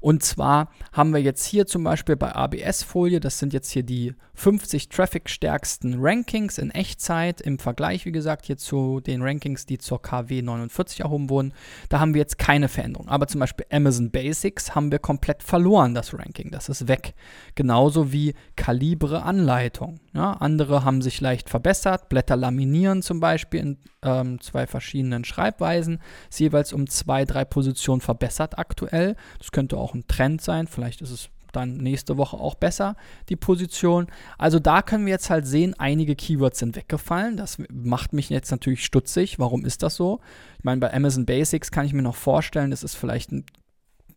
Und 0.00 0.22
zwar 0.22 0.70
haben 0.92 1.12
wir 1.12 1.20
jetzt 1.20 1.44
hier 1.44 1.66
zum 1.66 1.84
Beispiel 1.84 2.16
bei 2.16 2.34
ABS-Folie, 2.34 3.20
das 3.20 3.38
sind 3.38 3.52
jetzt 3.52 3.70
hier 3.70 3.82
die 3.82 4.14
50 4.34 4.90
traffic-stärksten 4.90 5.96
Rankings 5.98 6.58
in 6.58 6.70
Echtzeit 6.70 7.40
im 7.40 7.58
Vergleich, 7.58 8.04
wie 8.04 8.12
gesagt, 8.12 8.44
hier 8.44 8.58
zu 8.58 9.00
den 9.00 9.22
Rankings, 9.22 9.64
die 9.64 9.78
zur 9.78 10.02
KW 10.02 10.42
49 10.42 11.00
erhoben 11.00 11.30
wurden. 11.30 11.54
Da 11.88 12.00
haben 12.00 12.12
wir 12.12 12.20
jetzt 12.20 12.38
keine 12.38 12.68
Veränderung. 12.68 13.08
Aber 13.08 13.26
zum 13.28 13.40
Beispiel 13.40 13.66
Amazon 13.70 14.10
Basics 14.10 14.74
haben 14.74 14.92
wir 14.92 14.98
komplett 14.98 15.42
verloren, 15.42 15.94
das 15.94 16.12
Ranking. 16.12 16.50
Das 16.50 16.68
ist 16.68 16.86
weg. 16.86 17.14
Genauso 17.54 18.12
wie 18.12 18.34
Kalibre 18.56 19.22
Anleitung. 19.22 20.00
Ja, 20.12 20.32
andere 20.32 20.84
haben 20.84 21.00
sich 21.02 21.20
leicht 21.20 21.48
verbessert. 21.48 22.08
Blätter 22.08 22.36
laminieren 22.36 23.02
zum 23.02 23.20
Beispiel 23.20 23.60
in 23.60 23.78
ähm, 24.02 24.40
zwei 24.40 24.66
verschiedenen 24.66 25.24
Schreibweisen. 25.24 26.00
Ist 26.28 26.40
jeweils 26.40 26.72
um 26.72 26.86
zwei, 26.86 27.24
drei 27.24 27.44
Positionen 27.44 28.00
verbessert 28.00 28.58
aktuell. 28.58 29.16
Das 29.38 29.50
könnte 29.50 29.76
auch 29.78 29.85
ein 29.94 30.06
Trend 30.06 30.40
sein. 30.40 30.66
Vielleicht 30.66 31.02
ist 31.02 31.10
es 31.10 31.30
dann 31.52 31.78
nächste 31.78 32.16
Woche 32.18 32.36
auch 32.36 32.54
besser, 32.54 32.96
die 33.28 33.36
Position. 33.36 34.08
Also 34.38 34.58
da 34.58 34.82
können 34.82 35.06
wir 35.06 35.12
jetzt 35.12 35.30
halt 35.30 35.46
sehen, 35.46 35.74
einige 35.78 36.14
Keywords 36.14 36.58
sind 36.58 36.76
weggefallen. 36.76 37.36
Das 37.36 37.58
macht 37.72 38.12
mich 38.12 38.28
jetzt 38.28 38.50
natürlich 38.50 38.84
stutzig. 38.84 39.38
Warum 39.38 39.64
ist 39.64 39.82
das 39.82 39.96
so? 39.96 40.20
Ich 40.58 40.64
meine, 40.64 40.80
bei 40.80 40.92
Amazon 40.92 41.24
Basics 41.24 41.70
kann 41.70 41.86
ich 41.86 41.92
mir 41.92 42.02
noch 42.02 42.16
vorstellen, 42.16 42.70
das 42.70 42.82
ist 42.82 42.94
vielleicht 42.94 43.32
ein 43.32 43.44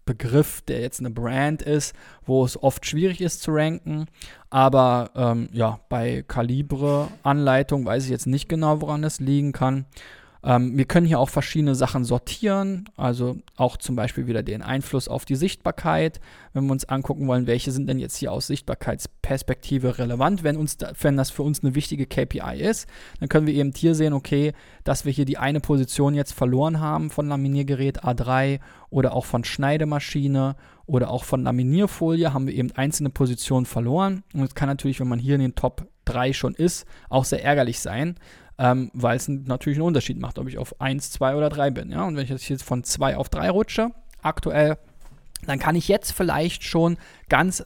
Begriff, 0.06 0.62
der 0.62 0.82
jetzt 0.82 1.00
eine 1.00 1.12
Brand 1.12 1.62
ist, 1.62 1.94
wo 2.26 2.44
es 2.44 2.62
oft 2.62 2.86
schwierig 2.86 3.22
ist 3.22 3.44
zu 3.44 3.52
ranken. 3.52 4.08
Aber 4.50 5.12
ähm, 5.16 5.50
ja, 5.54 5.80
bei 5.88 6.24
Kalibre-Anleitung 6.28 7.86
weiß 7.86 8.06
ich 8.06 8.10
jetzt 8.10 8.26
nicht 8.26 8.50
genau, 8.50 8.82
woran 8.82 9.04
es 9.04 9.20
liegen 9.20 9.52
kann. 9.52 9.86
Ähm, 10.44 10.78
wir 10.78 10.86
können 10.86 11.06
hier 11.06 11.20
auch 11.20 11.30
verschiedene 11.30 11.76
Sachen 11.76 12.06
sortieren, 12.06 12.90
also 12.96 13.38
auch 13.58 13.76
zum 13.78 13.96
Beispiel 13.96 14.28
wieder 14.28 14.42
den 14.42 14.62
Einfluss 14.62 15.08
auf 15.08 15.26
die 15.26 15.36
Sichtbarkeit. 15.36 16.20
Wenn 16.54 16.66
wir 16.66 16.72
uns 16.72 16.86
angucken 16.86 17.28
wollen, 17.28 17.46
welche 17.46 17.72
sind 17.72 17.88
denn 17.88 18.00
jetzt 18.00 18.16
hier 18.16 18.32
aus 18.32 18.48
Sichtbarkeitsperspektive 18.48 19.98
relevant, 19.98 20.44
wenn, 20.44 20.56
uns 20.56 20.78
da, 20.78 20.92
wenn 21.02 21.18
das 21.18 21.30
für 21.30 21.44
uns 21.44 21.64
eine 21.64 21.76
wichtige 21.76 22.06
KPI 22.06 22.62
ist, 22.62 22.88
dann 23.20 23.28
können 23.28 23.48
wir 23.48 23.54
eben 23.54 23.74
hier 23.76 23.96
sehen, 23.96 24.14
okay, 24.14 24.54
dass 24.84 25.06
wir 25.06 25.12
hier 25.12 25.26
die 25.26 25.38
eine 25.38 25.60
Position 25.60 26.14
jetzt 26.14 26.34
verloren 26.34 26.80
haben 26.80 27.10
von 27.10 27.28
Laminiergerät 27.28 28.04
A3 28.04 28.60
oder 28.90 29.14
auch 29.14 29.26
von 29.26 29.44
Schneidemaschine 29.44 30.56
oder 30.86 31.12
auch 31.12 31.24
von 31.24 31.44
Laminierfolie 31.44 32.34
haben 32.34 32.48
wir 32.48 32.56
eben 32.56 32.72
einzelne 32.72 33.10
Positionen 33.10 33.66
verloren. 33.66 34.24
Und 34.34 34.44
es 34.44 34.56
kann 34.56 34.70
natürlich, 34.70 35.00
wenn 35.00 35.08
man 35.08 35.20
hier 35.20 35.36
in 35.36 35.42
den 35.42 35.56
Top 35.56 35.88
3 36.06 36.34
schon 36.34 36.56
ist, 36.56 36.88
auch 37.10 37.26
sehr 37.26 37.44
ärgerlich 37.44 37.80
sein, 37.80 38.16
ähm, 38.60 38.92
weil 38.94 39.16
es 39.16 39.28
natürlich 39.28 39.78
einen 39.80 39.88
Unterschied 39.88 40.20
macht, 40.20 40.38
ob 40.38 40.48
ich 40.48 40.58
auf 40.58 40.80
1, 40.82 41.12
2 41.12 41.36
oder 41.36 41.50
3 41.50 41.72
bin. 41.72 41.92
Ja? 41.92 42.04
Und 42.04 42.18
wenn 42.18 42.26
ich 42.26 42.50
jetzt 42.50 42.64
von 42.64 42.84
2 42.84 43.16
auf 43.16 43.30
3 43.30 43.50
rutsche, 43.50 43.92
aktuell, 44.22 44.78
dann 45.48 45.60
kann 45.60 45.76
ich 45.76 45.88
jetzt 45.88 46.12
vielleicht 46.12 46.66
schon 46.66 46.98
ganz 47.30 47.64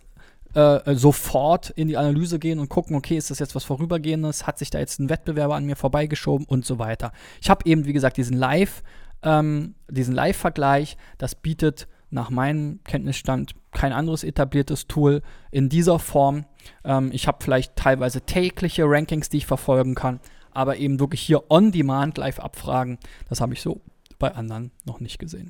äh, 0.54 0.94
sofort 0.94 1.72
in 1.72 1.88
die 1.88 1.98
Analyse 1.98 2.38
gehen 2.38 2.60
und 2.60 2.70
gucken, 2.70 2.96
okay, 2.96 3.18
ist 3.18 3.32
das 3.32 3.40
jetzt 3.40 3.56
was 3.56 3.64
Vorübergehendes? 3.64 4.46
Hat 4.46 4.60
sich 4.60 4.70
da 4.70 4.78
jetzt 4.78 5.00
ein 5.00 5.10
Wettbewerber 5.10 5.56
an 5.56 5.66
mir 5.66 5.76
vorbeigeschoben 5.76 6.46
und 6.46 6.64
so 6.64 6.78
weiter. 6.78 7.12
Ich 7.42 7.50
habe 7.50 7.66
eben, 7.66 7.86
wie 7.86 7.94
gesagt, 7.94 8.18
diesen 8.18 8.38
Live, 8.38 8.84
ähm, 9.24 9.74
diesen 9.90 10.14
Live-Vergleich, 10.14 10.98
das 11.18 11.34
bietet 11.34 11.88
nach 12.12 12.30
meinem 12.30 12.82
Kenntnisstand 12.84 13.56
kein 13.72 13.94
anderes 13.94 14.24
etabliertes 14.24 14.86
Tool 14.86 15.24
in 15.50 15.70
dieser 15.70 15.98
Form. 15.98 16.46
Ähm, 16.84 17.10
ich 17.12 17.28
habe 17.28 17.40
vielleicht 17.42 17.76
teilweise 17.76 18.22
tägliche 18.22 18.84
Rankings, 18.86 19.30
die 19.30 19.38
ich 19.38 19.48
verfolgen 19.48 19.96
kann, 19.96 20.20
aber 20.56 20.78
eben 20.78 21.00
wirklich 21.00 21.22
hier 21.22 21.50
on 21.50 21.72
demand 21.72 22.18
live 22.18 22.40
abfragen, 22.40 22.98
das 23.30 23.42
habe 23.42 23.54
ich 23.54 23.62
so 23.62 23.82
bei 24.20 24.34
anderen 24.34 24.72
noch 24.86 25.00
nicht 25.00 25.20
gesehen. 25.20 25.50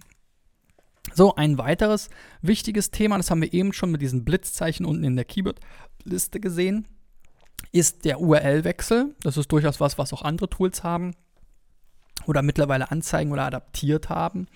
So, 1.14 1.36
ein 1.36 1.58
weiteres 1.58 2.10
wichtiges 2.42 2.92
Thema, 2.92 3.18
das 3.18 3.30
haben 3.30 3.42
wir 3.42 3.54
eben 3.54 3.74
schon 3.74 3.92
mit 3.92 4.02
diesen 4.02 4.24
Blitzzeichen 4.24 4.86
unten 4.86 5.04
in 5.04 5.16
der 5.16 5.26
Keyword-Liste 5.26 6.40
gesehen, 6.40 6.88
ist 7.72 8.06
der 8.06 8.22
URL-Wechsel. 8.22 9.16
Das 9.22 9.38
ist 9.38 9.52
durchaus 9.52 9.80
was, 9.80 9.98
was 9.98 10.14
auch 10.14 10.22
andere 10.22 10.50
Tools 10.50 10.84
haben 10.84 11.14
oder 12.28 12.42
mittlerweile 12.42 12.92
anzeigen 12.92 13.32
oder 13.32 13.46
adaptiert 13.46 14.10
haben. 14.10 14.48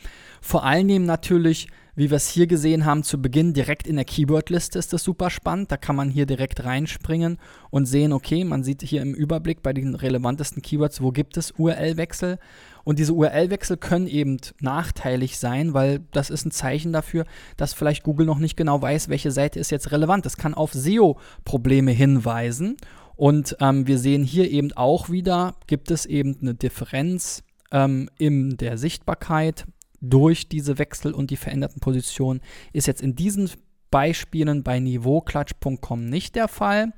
Vor 0.42 0.64
allen 0.64 0.88
Dingen 0.88 1.06
natürlich 1.06 1.68
wie 1.98 2.12
wir 2.12 2.18
es 2.18 2.30
hier 2.30 2.46
gesehen 2.46 2.86
haben, 2.86 3.02
zu 3.02 3.20
Beginn 3.20 3.54
direkt 3.54 3.88
in 3.88 3.96
der 3.96 4.06
Keyword-Liste 4.06 4.78
ist 4.78 4.94
das 4.94 5.04
super 5.04 5.32
spannend. 5.32 5.72
Da 5.72 5.78
kann 5.78 5.96
man 5.96 6.12
hier 6.12 6.28
direkt 6.28 6.64
reinspringen 6.64 7.40
und 7.72 7.88
sehen, 7.88 8.14
okay, 8.14 8.44
man 8.44 8.64
sieht 8.64 8.84
hier 8.84 9.02
im 9.02 9.16
Überblick 9.16 9.64
bei 9.64 9.74
den 9.74 9.96
relevantesten 9.96 10.62
Keywords, 10.62 11.02
wo 11.02 11.12
gibt 11.12 11.38
es 11.38 11.56
URL-Wechsel. 11.58 12.38
Und 12.84 13.00
diese 13.00 13.14
URL-Wechsel 13.14 13.78
können 13.78 14.06
eben 14.06 14.38
nachteilig 14.62 15.40
sein, 15.40 15.74
weil 15.74 16.02
das 16.12 16.30
ist 16.30 16.46
ein 16.46 16.52
Zeichen 16.52 16.94
dafür, 16.94 17.26
dass 17.58 17.74
vielleicht 17.74 18.04
Google 18.04 18.28
noch 18.28 18.38
nicht 18.38 18.58
genau 18.58 18.80
weiß, 18.80 19.10
welche 19.10 19.32
Seite 19.32 19.60
ist 19.60 19.72
jetzt 19.72 19.92
relevant. 19.92 20.24
Das 20.24 20.38
kann 20.38 20.54
auf 20.54 20.74
SEO-Probleme 20.74 21.92
hinweisen. 21.92 22.78
Und 23.16 23.58
ähm, 23.60 23.88
wir 23.88 23.98
sehen 23.98 24.24
hier 24.24 24.52
eben 24.52 24.72
auch 24.74 25.10
wieder, 25.10 25.56
gibt 25.66 25.90
es 25.90 26.06
eben 26.06 26.38
eine 26.40 26.54
Differenz 26.54 27.42
ähm, 27.72 28.10
in 28.18 28.58
der 28.58 28.78
Sichtbarkeit 28.78 29.66
durch 30.02 30.48
diese 30.48 30.78
Wechsel 30.78 31.14
und 31.14 31.32
die 31.32 31.38
veränderten 31.38 31.80
Positionen 31.80 32.42
ist 32.74 32.88
jetzt 32.88 33.02
in 33.02 33.16
diesen 33.16 33.50
Beispielen 33.90 34.64
bei 34.64 34.80
niveauklatsch.com 34.80 36.06
nicht 36.06 36.36
der 36.36 36.48
Fall. 36.48 36.94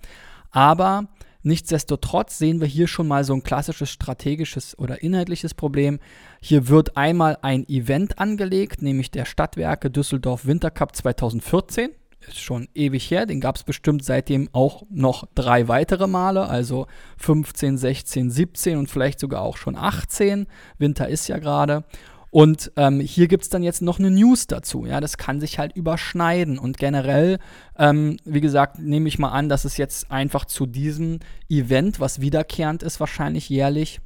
Aber 0.52 1.08
nichtsdestotrotz 1.44 2.38
sehen 2.38 2.60
wir 2.60 2.68
hier 2.68 2.88
schon 2.88 3.08
mal 3.08 3.24
so 3.24 3.34
ein 3.34 3.44
klassisches 3.44 3.90
strategisches 3.90 4.78
oder 4.78 5.02
inhaltliches 5.02 5.54
Problem. 5.54 6.00
Hier 6.42 6.68
wird 6.68 6.98
einmal 6.98 7.38
ein 7.42 7.68
Event 7.70 8.20
angelegt, 8.20 8.82
nämlich 8.82 9.12
der 9.12 9.26
Stadtwerke 9.26 9.92
Düsseldorf 9.92 10.46
Wintercup 10.46 10.96
2014 10.96 11.92
ist 12.28 12.40
schon 12.40 12.68
ewig 12.74 13.10
her. 13.10 13.26
Den 13.26 13.40
gab 13.40 13.56
es 13.56 13.64
bestimmt 13.64 14.04
seitdem 14.04 14.50
auch 14.52 14.84
noch 14.90 15.26
drei 15.36 15.68
weitere 15.68 16.08
Male, 16.08 16.48
also 16.48 16.88
15, 17.18 17.78
16, 17.78 18.30
17 18.30 18.78
und 18.78 18.90
vielleicht 18.90 19.20
sogar 19.20 19.42
auch 19.42 19.58
schon 19.58 19.76
18. 19.76 20.48
Winter 20.78 21.08
ist 21.08 21.28
ja 21.28 21.38
gerade. 21.38 21.84
Und 22.32 22.72
ähm, 22.76 23.00
hier 23.00 23.28
gibt 23.28 23.44
es 23.44 23.50
dann 23.50 23.64
jetzt 23.64 23.82
noch 23.82 23.98
eine 23.98 24.12
News 24.12 24.46
dazu. 24.46 24.86
Ja, 24.86 25.00
das 25.02 25.18
kann 25.18 25.40
sich 25.40 25.58
halt 25.58 25.76
überschneiden. 25.76 26.60
Und 26.60 26.78
generell, 26.78 27.40
ähm, 27.78 28.18
wie 28.24 28.42
gesagt, 28.42 28.78
nehme 28.78 29.08
ich 29.08 29.18
mal 29.18 29.32
an, 29.32 29.50
dass 29.50 29.66
es 29.66 29.78
jetzt 29.78 30.12
einfach 30.12 30.46
zu 30.46 30.68
diesem 30.68 31.20
Event, 31.50 32.00
was 32.00 32.22
wiederkehrend 32.22 32.84
ist, 32.84 33.00
wahrscheinlich 33.00 33.50
jährlich, 33.50 34.00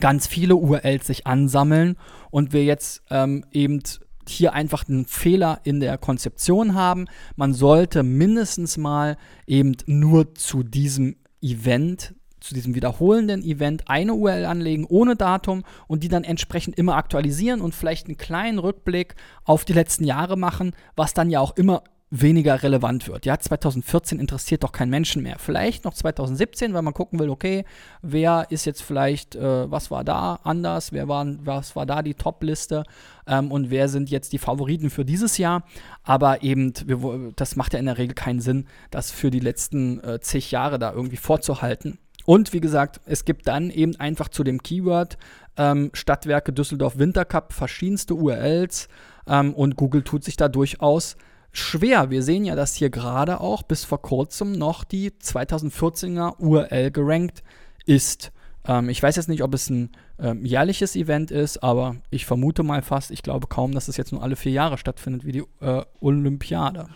ganz 0.00 0.26
viele 0.26 0.56
URLs 0.56 1.06
sich 1.06 1.26
ansammeln 1.26 1.96
und 2.30 2.52
wir 2.52 2.64
jetzt 2.64 3.02
ähm, 3.10 3.44
eben 3.52 3.82
hier 4.28 4.52
einfach 4.52 4.88
einen 4.88 5.06
Fehler 5.06 5.60
in 5.64 5.80
der 5.80 5.98
Konzeption 5.98 6.74
haben. 6.74 7.06
Man 7.36 7.54
sollte 7.54 8.02
mindestens 8.02 8.76
mal 8.76 9.16
eben 9.46 9.76
nur 9.86 10.34
zu 10.34 10.62
diesem 10.62 11.16
Event 11.40 12.14
zu 12.40 12.54
diesem 12.54 12.74
wiederholenden 12.74 13.42
Event 13.42 13.88
eine 13.88 14.14
URL 14.14 14.44
anlegen 14.44 14.86
ohne 14.88 15.16
Datum 15.16 15.64
und 15.88 16.04
die 16.04 16.08
dann 16.08 16.22
entsprechend 16.22 16.78
immer 16.78 16.94
aktualisieren 16.94 17.60
und 17.60 17.74
vielleicht 17.74 18.06
einen 18.06 18.16
kleinen 18.16 18.60
Rückblick 18.60 19.16
auf 19.44 19.64
die 19.64 19.72
letzten 19.72 20.04
Jahre 20.04 20.36
machen, 20.36 20.72
was 20.94 21.14
dann 21.14 21.30
ja 21.30 21.40
auch 21.40 21.56
immer 21.56 21.82
weniger 22.10 22.62
relevant 22.62 23.06
wird. 23.06 23.26
Ja, 23.26 23.38
2014 23.38 24.18
interessiert 24.18 24.64
doch 24.64 24.72
kein 24.72 24.88
Menschen 24.88 25.22
mehr. 25.22 25.36
Vielleicht 25.38 25.84
noch 25.84 25.92
2017, 25.92 26.72
weil 26.72 26.82
man 26.82 26.94
gucken 26.94 27.18
will, 27.18 27.28
okay, 27.28 27.64
wer 28.00 28.46
ist 28.48 28.64
jetzt 28.64 28.82
vielleicht, 28.82 29.36
äh, 29.36 29.70
was 29.70 29.90
war 29.90 30.04
da 30.04 30.40
anders, 30.42 30.92
wer 30.92 31.08
war, 31.08 31.26
was 31.44 31.76
war 31.76 31.84
da 31.84 32.02
die 32.02 32.14
Top-Liste 32.14 32.84
ähm, 33.26 33.52
und 33.52 33.70
wer 33.70 33.88
sind 33.88 34.08
jetzt 34.08 34.32
die 34.32 34.38
Favoriten 34.38 34.88
für 34.88 35.04
dieses 35.04 35.36
Jahr. 35.36 35.64
Aber 36.02 36.42
eben, 36.42 36.72
wir, 36.86 37.32
das 37.36 37.56
macht 37.56 37.74
ja 37.74 37.78
in 37.78 37.86
der 37.86 37.98
Regel 37.98 38.14
keinen 38.14 38.40
Sinn, 38.40 38.66
das 38.90 39.10
für 39.10 39.30
die 39.30 39.40
letzten 39.40 40.02
äh, 40.02 40.20
zig 40.20 40.50
Jahre 40.50 40.78
da 40.78 40.92
irgendwie 40.92 41.18
vorzuhalten. 41.18 41.98
Und 42.24 42.52
wie 42.52 42.60
gesagt, 42.60 43.00
es 43.06 43.24
gibt 43.24 43.48
dann 43.48 43.70
eben 43.70 43.96
einfach 43.96 44.28
zu 44.28 44.44
dem 44.44 44.62
Keyword 44.62 45.18
ähm, 45.58 45.90
Stadtwerke 45.92 46.52
Düsseldorf 46.52 46.98
Wintercup 46.98 47.52
verschiedenste 47.52 48.14
URLs 48.14 48.88
ähm, 49.26 49.52
und 49.54 49.76
Google 49.76 50.02
tut 50.02 50.24
sich 50.24 50.36
da 50.36 50.48
durchaus 50.48 51.16
schwer. 51.52 52.10
Wir 52.10 52.22
sehen 52.22 52.44
ja, 52.44 52.54
dass 52.54 52.74
hier 52.74 52.90
gerade 52.90 53.40
auch 53.40 53.62
bis 53.62 53.84
vor 53.84 54.02
kurzem 54.02 54.52
noch 54.52 54.84
die 54.84 55.10
2014er 55.10 56.38
URL 56.38 56.90
gerankt 56.90 57.42
ist. 57.86 58.32
Ähm, 58.66 58.88
ich 58.88 59.02
weiß 59.02 59.16
jetzt 59.16 59.28
nicht, 59.28 59.42
ob 59.42 59.54
es 59.54 59.70
ein 59.70 59.90
ähm, 60.18 60.44
jährliches 60.44 60.94
Event 60.96 61.30
ist, 61.30 61.62
aber 61.62 61.96
ich 62.10 62.26
vermute 62.26 62.62
mal 62.62 62.82
fast, 62.82 63.10
ich 63.10 63.22
glaube 63.22 63.46
kaum, 63.46 63.72
dass 63.72 63.88
es 63.88 63.96
jetzt 63.96 64.12
nur 64.12 64.22
alle 64.22 64.36
vier 64.36 64.52
Jahre 64.52 64.78
stattfindet, 64.78 65.24
wie 65.24 65.32
die 65.32 65.44
äh, 65.60 65.84
Olympiade. 66.00 66.88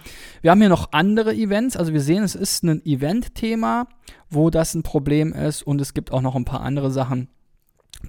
Wir 0.43 0.51
haben 0.51 0.61
hier 0.61 0.69
noch 0.69 0.93
andere 0.93 1.35
Events, 1.35 1.77
also 1.77 1.93
wir 1.93 2.01
sehen, 2.01 2.23
es 2.23 2.35
ist 2.35 2.63
ein 2.65 2.85
Event-Thema, 2.85 3.89
wo 4.29 4.51
das 4.51 4.75
ein 4.75 4.83
Problem 4.83 5.33
ist 5.33 5.63
und 5.63 5.81
es 5.81 5.95
gibt 5.95 6.13
auch 6.13 6.21
noch 6.21 6.35
ein 6.35 6.45
paar 6.45 6.61
andere 6.61 6.91
Sachen, 6.91 7.29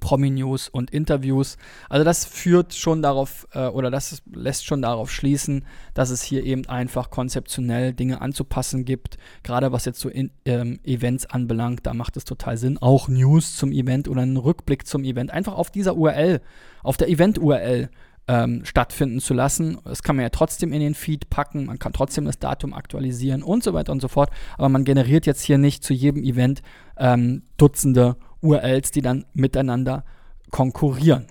Promi-News 0.00 0.68
und 0.68 0.90
Interviews. 0.90 1.56
Also 1.88 2.04
das 2.04 2.24
führt 2.24 2.74
schon 2.74 3.02
darauf 3.02 3.46
äh, 3.52 3.66
oder 3.66 3.90
das 3.90 4.22
lässt 4.32 4.66
schon 4.66 4.82
darauf 4.82 5.10
schließen, 5.10 5.64
dass 5.94 6.10
es 6.10 6.22
hier 6.22 6.44
eben 6.44 6.66
einfach 6.66 7.10
konzeptionell 7.10 7.92
Dinge 7.92 8.20
anzupassen 8.20 8.84
gibt. 8.84 9.18
Gerade 9.42 9.72
was 9.72 9.84
jetzt 9.84 10.00
so 10.00 10.08
in, 10.08 10.30
ähm, 10.44 10.80
Events 10.84 11.26
anbelangt, 11.26 11.80
da 11.86 11.94
macht 11.94 12.16
es 12.16 12.24
total 12.24 12.56
Sinn, 12.56 12.78
auch 12.78 13.08
News 13.08 13.56
zum 13.56 13.72
Event 13.72 14.08
oder 14.08 14.22
einen 14.22 14.36
Rückblick 14.36 14.86
zum 14.86 15.04
Event 15.04 15.30
einfach 15.30 15.54
auf 15.54 15.70
dieser 15.70 15.96
URL, 15.96 16.40
auf 16.82 16.96
der 16.96 17.08
Event-URL 17.08 17.88
ähm, 18.26 18.64
stattfinden 18.64 19.20
zu 19.20 19.34
lassen. 19.34 19.78
Das 19.84 20.02
kann 20.02 20.16
man 20.16 20.24
ja 20.24 20.30
trotzdem 20.30 20.72
in 20.72 20.80
den 20.80 20.94
Feed 20.94 21.28
packen, 21.30 21.66
man 21.66 21.78
kann 21.78 21.92
trotzdem 21.92 22.24
das 22.24 22.38
Datum 22.38 22.72
aktualisieren 22.72 23.42
und 23.42 23.62
so 23.62 23.74
weiter 23.74 23.92
und 23.92 24.00
so 24.00 24.08
fort. 24.08 24.30
Aber 24.56 24.68
man 24.68 24.84
generiert 24.84 25.26
jetzt 25.26 25.42
hier 25.42 25.58
nicht 25.58 25.84
zu 25.84 25.92
jedem 25.92 26.22
Event 26.22 26.62
ähm, 26.96 27.42
Dutzende 27.56 28.16
URLs, 28.44 28.90
die 28.90 29.02
dann 29.02 29.24
miteinander 29.32 30.04
konkurrieren. 30.50 31.26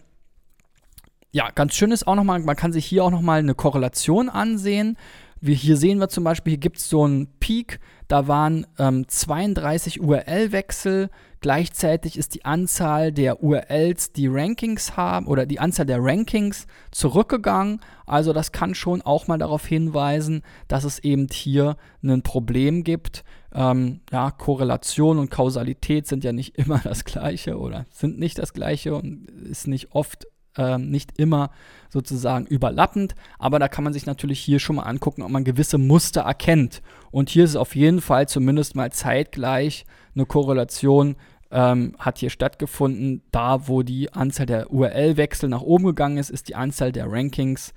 Ja, 1.31 1.49
ganz 1.49 1.75
schön 1.75 1.91
ist 1.91 2.05
auch 2.05 2.15
nochmal, 2.15 2.39
man 2.39 2.55
kann 2.55 2.73
sich 2.73 2.85
hier 2.85 3.03
auch 3.03 3.09
nochmal 3.09 3.39
eine 3.39 3.55
Korrelation 3.55 4.29
ansehen. 4.29 4.97
Wie 5.45 5.55
hier 5.55 5.75
sehen 5.75 5.99
wir 5.99 6.07
zum 6.07 6.23
Beispiel, 6.23 6.51
hier 6.51 6.59
gibt 6.61 6.77
es 6.77 6.87
so 6.87 7.03
einen 7.03 7.27
Peak, 7.41 7.81
da 8.07 8.29
waren 8.29 8.65
ähm, 8.79 9.05
32 9.09 9.99
URL-Wechsel. 9.99 11.09
Gleichzeitig 11.41 12.17
ist 12.17 12.33
die 12.35 12.45
Anzahl 12.45 13.11
der 13.11 13.43
URLs, 13.43 14.13
die 14.13 14.27
Rankings 14.27 14.95
haben, 14.95 15.27
oder 15.27 15.45
die 15.45 15.59
Anzahl 15.59 15.85
der 15.85 16.01
Rankings 16.01 16.65
zurückgegangen. 16.91 17.81
Also 18.05 18.31
das 18.31 18.53
kann 18.53 18.73
schon 18.73 19.01
auch 19.01 19.27
mal 19.27 19.37
darauf 19.37 19.65
hinweisen, 19.65 20.43
dass 20.69 20.85
es 20.85 20.99
eben 20.99 21.27
hier 21.29 21.75
ein 22.01 22.21
Problem 22.21 22.85
gibt. 22.85 23.25
Ähm, 23.53 23.99
ja, 24.13 24.31
Korrelation 24.31 25.19
und 25.19 25.29
Kausalität 25.29 26.07
sind 26.07 26.23
ja 26.23 26.31
nicht 26.31 26.57
immer 26.57 26.79
das 26.81 27.03
gleiche 27.03 27.59
oder 27.59 27.85
sind 27.91 28.17
nicht 28.17 28.39
das 28.39 28.53
gleiche 28.53 28.95
und 28.95 29.29
ist 29.29 29.67
nicht 29.67 29.91
oft 29.91 30.25
ähm, 30.57 30.89
nicht 30.89 31.17
immer 31.17 31.51
sozusagen 31.89 32.45
überlappend, 32.45 33.15
aber 33.39 33.59
da 33.59 33.67
kann 33.67 33.83
man 33.83 33.93
sich 33.93 34.05
natürlich 34.05 34.39
hier 34.39 34.59
schon 34.59 34.77
mal 34.77 34.83
angucken, 34.83 35.21
ob 35.21 35.29
man 35.29 35.43
gewisse 35.43 35.77
Muster 35.77 36.21
erkennt. 36.21 36.81
Und 37.11 37.29
hier 37.29 37.43
ist 37.43 37.55
auf 37.55 37.75
jeden 37.75 38.01
Fall 38.01 38.27
zumindest 38.27 38.75
mal 38.75 38.91
zeitgleich 38.91 39.85
eine 40.15 40.25
Korrelation 40.25 41.15
ähm, 41.53 41.95
hat 41.99 42.17
hier 42.17 42.31
stattgefunden. 42.31 43.21
Da, 43.31 43.67
wo 43.67 43.83
die 43.83 44.11
Anzahl 44.11 44.47
der 44.47 44.71
URL-Wechsel 44.71 45.47
nach 45.47 45.61
oben 45.61 45.85
gegangen 45.85 46.17
ist, 46.17 46.31
ist 46.31 46.49
die 46.49 46.55
Anzahl 46.55 46.91
der 46.91 47.11
Rankings 47.11 47.73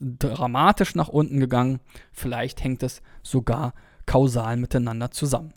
dramatisch 0.00 0.94
nach 0.94 1.08
unten 1.08 1.40
gegangen. 1.40 1.80
Vielleicht 2.12 2.62
hängt 2.62 2.82
es 2.82 3.02
sogar 3.22 3.74
kausal 4.06 4.56
miteinander 4.56 5.10
zusammen. 5.10 5.52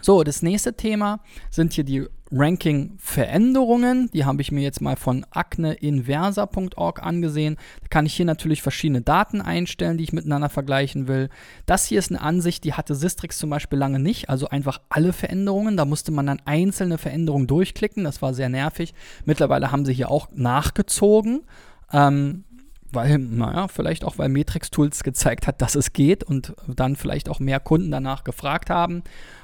So, 0.00 0.22
das 0.22 0.42
nächste 0.42 0.74
Thema 0.74 1.20
sind 1.50 1.72
hier 1.72 1.84
die 1.84 2.06
Ranking-Veränderungen. 2.30 4.10
Die 4.12 4.24
habe 4.24 4.42
ich 4.42 4.52
mir 4.52 4.62
jetzt 4.62 4.80
mal 4.80 4.96
von 4.96 5.24
acneinversa.org 5.30 7.02
angesehen. 7.02 7.56
Da 7.82 7.88
kann 7.88 8.06
ich 8.06 8.14
hier 8.14 8.26
natürlich 8.26 8.62
verschiedene 8.62 9.00
Daten 9.00 9.40
einstellen, 9.40 9.98
die 9.98 10.04
ich 10.04 10.12
miteinander 10.12 10.48
vergleichen 10.48 11.08
will. 11.08 11.30
Das 11.66 11.86
hier 11.86 11.98
ist 11.98 12.10
eine 12.10 12.20
Ansicht, 12.20 12.64
die 12.64 12.74
hatte 12.74 12.94
Sistrix 12.94 13.38
zum 13.38 13.50
Beispiel 13.50 13.78
lange 13.78 13.98
nicht, 13.98 14.28
also 14.28 14.48
einfach 14.48 14.80
alle 14.88 15.12
Veränderungen. 15.12 15.76
Da 15.76 15.84
musste 15.84 16.12
man 16.12 16.26
dann 16.26 16.42
einzelne 16.44 16.98
Veränderungen 16.98 17.46
durchklicken. 17.46 18.04
Das 18.04 18.22
war 18.22 18.34
sehr 18.34 18.48
nervig. 18.48 18.94
Mittlerweile 19.24 19.72
haben 19.72 19.84
sie 19.84 19.94
hier 19.94 20.10
auch 20.10 20.28
nachgezogen. 20.32 21.42
Ähm, 21.92 22.44
weil, 22.92 23.18
naja, 23.18 23.68
vielleicht 23.68 24.04
auch, 24.04 24.18
weil 24.18 24.28
Matrix 24.28 24.70
Tools 24.70 25.02
gezeigt 25.02 25.46
hat, 25.46 25.60
dass 25.60 25.74
es 25.74 25.92
geht 25.92 26.24
und 26.24 26.54
dann 26.66 26.96
vielleicht 26.96 27.28
auch 27.28 27.38
mehr 27.38 27.60
Kunden 27.60 27.90
danach 27.90 28.24
gefragt 28.24 28.70
haben. 28.70 29.02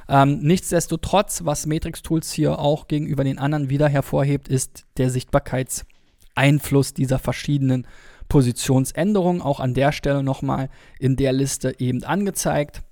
Ähm, 0.08 0.40
nichtsdestotrotz, 0.40 1.44
was 1.44 1.66
Matrix 1.66 2.02
Tools 2.02 2.32
hier 2.32 2.58
auch 2.58 2.88
gegenüber 2.88 3.24
den 3.24 3.38
anderen 3.38 3.70
wieder 3.70 3.88
hervorhebt, 3.88 4.48
ist 4.48 4.86
der 4.96 5.10
Sichtbarkeitseinfluss 5.10 6.94
dieser 6.94 7.18
verschiedenen 7.18 7.86
Positionsänderungen. 8.28 9.42
Auch 9.42 9.60
an 9.60 9.74
der 9.74 9.92
Stelle 9.92 10.22
nochmal 10.22 10.70
in 10.98 11.16
der 11.16 11.32
Liste 11.32 11.78
eben 11.78 12.02
angezeigt. 12.04 12.82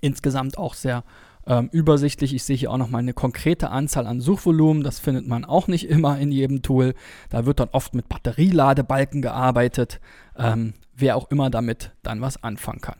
Insgesamt 0.00 0.58
auch 0.58 0.74
sehr 0.74 1.04
ähm, 1.46 1.68
übersichtlich. 1.72 2.34
Ich 2.34 2.44
sehe 2.44 2.56
hier 2.56 2.70
auch 2.70 2.78
nochmal 2.78 3.00
eine 3.00 3.14
konkrete 3.14 3.70
Anzahl 3.70 4.06
an 4.06 4.20
Suchvolumen. 4.20 4.82
Das 4.82 4.98
findet 4.98 5.26
man 5.26 5.44
auch 5.44 5.68
nicht 5.68 5.88
immer 5.88 6.18
in 6.18 6.30
jedem 6.30 6.62
Tool. 6.62 6.94
Da 7.30 7.46
wird 7.46 7.60
dann 7.60 7.68
oft 7.72 7.94
mit 7.94 8.08
Batterieladebalken 8.08 9.22
gearbeitet. 9.22 10.00
Ähm, 10.36 10.74
wer 10.94 11.16
auch 11.16 11.30
immer 11.30 11.50
damit 11.50 11.92
dann 12.02 12.20
was 12.20 12.42
anfangen 12.42 12.80
kann. 12.80 12.98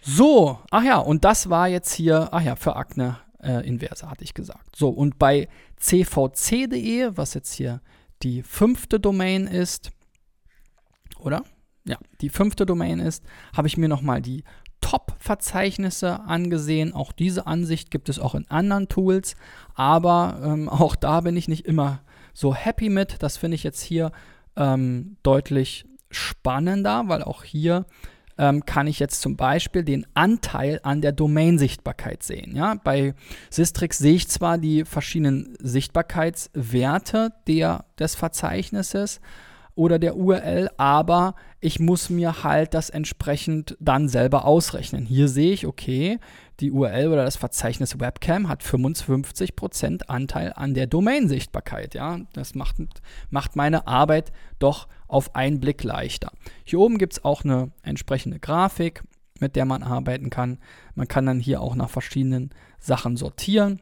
So, 0.00 0.58
ach 0.70 0.84
ja, 0.84 0.98
und 0.98 1.24
das 1.24 1.50
war 1.50 1.68
jetzt 1.68 1.92
hier, 1.92 2.28
ach 2.32 2.42
ja, 2.42 2.56
für 2.56 2.76
Akne 2.76 3.18
äh, 3.42 3.66
Inverse 3.66 4.08
hatte 4.08 4.24
ich 4.24 4.34
gesagt. 4.34 4.76
So, 4.76 4.88
und 4.88 5.18
bei 5.18 5.48
cvc.de, 5.76 7.10
was 7.16 7.34
jetzt 7.34 7.52
hier 7.52 7.80
die 8.22 8.42
fünfte 8.42 8.98
Domain 8.98 9.46
ist, 9.46 9.90
oder? 11.18 11.44
Ja, 11.84 11.98
die 12.20 12.28
fünfte 12.28 12.66
Domain 12.66 12.98
ist, 12.98 13.24
habe 13.56 13.68
ich 13.68 13.76
mir 13.76 13.88
nochmal 13.88 14.20
die 14.20 14.44
Top-Verzeichnisse 14.88 16.20
angesehen. 16.20 16.94
Auch 16.94 17.12
diese 17.12 17.46
Ansicht 17.46 17.90
gibt 17.90 18.08
es 18.08 18.18
auch 18.18 18.34
in 18.34 18.50
anderen 18.50 18.88
Tools, 18.88 19.36
aber 19.74 20.40
ähm, 20.42 20.68
auch 20.70 20.96
da 20.96 21.20
bin 21.20 21.36
ich 21.36 21.46
nicht 21.46 21.66
immer 21.66 22.00
so 22.32 22.54
happy 22.54 22.88
mit. 22.88 23.22
Das 23.22 23.36
finde 23.36 23.56
ich 23.56 23.64
jetzt 23.64 23.82
hier 23.82 24.12
ähm, 24.56 25.18
deutlich 25.22 25.84
spannender, 26.10 27.04
weil 27.06 27.22
auch 27.22 27.44
hier 27.44 27.84
ähm, 28.38 28.64
kann 28.64 28.86
ich 28.86 28.98
jetzt 28.98 29.20
zum 29.20 29.36
Beispiel 29.36 29.82
den 29.82 30.06
Anteil 30.14 30.80
an 30.82 31.02
der 31.02 31.12
Domain-Sichtbarkeit 31.12 32.22
sehen. 32.22 32.56
Ja? 32.56 32.76
Bei 32.82 33.14
Sistrix 33.50 33.98
sehe 33.98 34.14
ich 34.14 34.28
zwar 34.28 34.56
die 34.56 34.86
verschiedenen 34.86 35.54
Sichtbarkeitswerte 35.60 37.34
der, 37.46 37.84
des 37.98 38.14
Verzeichnisses, 38.14 39.20
oder 39.78 40.00
der 40.00 40.16
URL, 40.16 40.68
aber 40.76 41.36
ich 41.60 41.78
muss 41.78 42.10
mir 42.10 42.42
halt 42.42 42.74
das 42.74 42.90
entsprechend 42.90 43.76
dann 43.78 44.08
selber 44.08 44.44
ausrechnen. 44.44 45.06
Hier 45.06 45.28
sehe 45.28 45.52
ich, 45.52 45.68
okay, 45.68 46.18
die 46.58 46.72
URL 46.72 47.06
oder 47.06 47.24
das 47.24 47.36
Verzeichnis 47.36 48.00
Webcam 48.00 48.48
hat 48.48 48.64
55% 48.64 50.08
Anteil 50.08 50.52
an 50.56 50.74
der 50.74 50.88
Domain-Sichtbarkeit. 50.88 51.94
Ja? 51.94 52.18
Das 52.32 52.56
macht, 52.56 52.78
macht 53.30 53.54
meine 53.54 53.86
Arbeit 53.86 54.32
doch 54.58 54.88
auf 55.06 55.36
einen 55.36 55.60
Blick 55.60 55.84
leichter. 55.84 56.32
Hier 56.64 56.80
oben 56.80 56.98
gibt 56.98 57.12
es 57.12 57.24
auch 57.24 57.44
eine 57.44 57.70
entsprechende 57.84 58.40
Grafik, 58.40 59.04
mit 59.38 59.54
der 59.54 59.64
man 59.64 59.84
arbeiten 59.84 60.28
kann. 60.28 60.58
Man 60.96 61.06
kann 61.06 61.24
dann 61.24 61.38
hier 61.38 61.60
auch 61.60 61.76
nach 61.76 61.88
verschiedenen 61.88 62.50
Sachen 62.80 63.16
sortieren. 63.16 63.80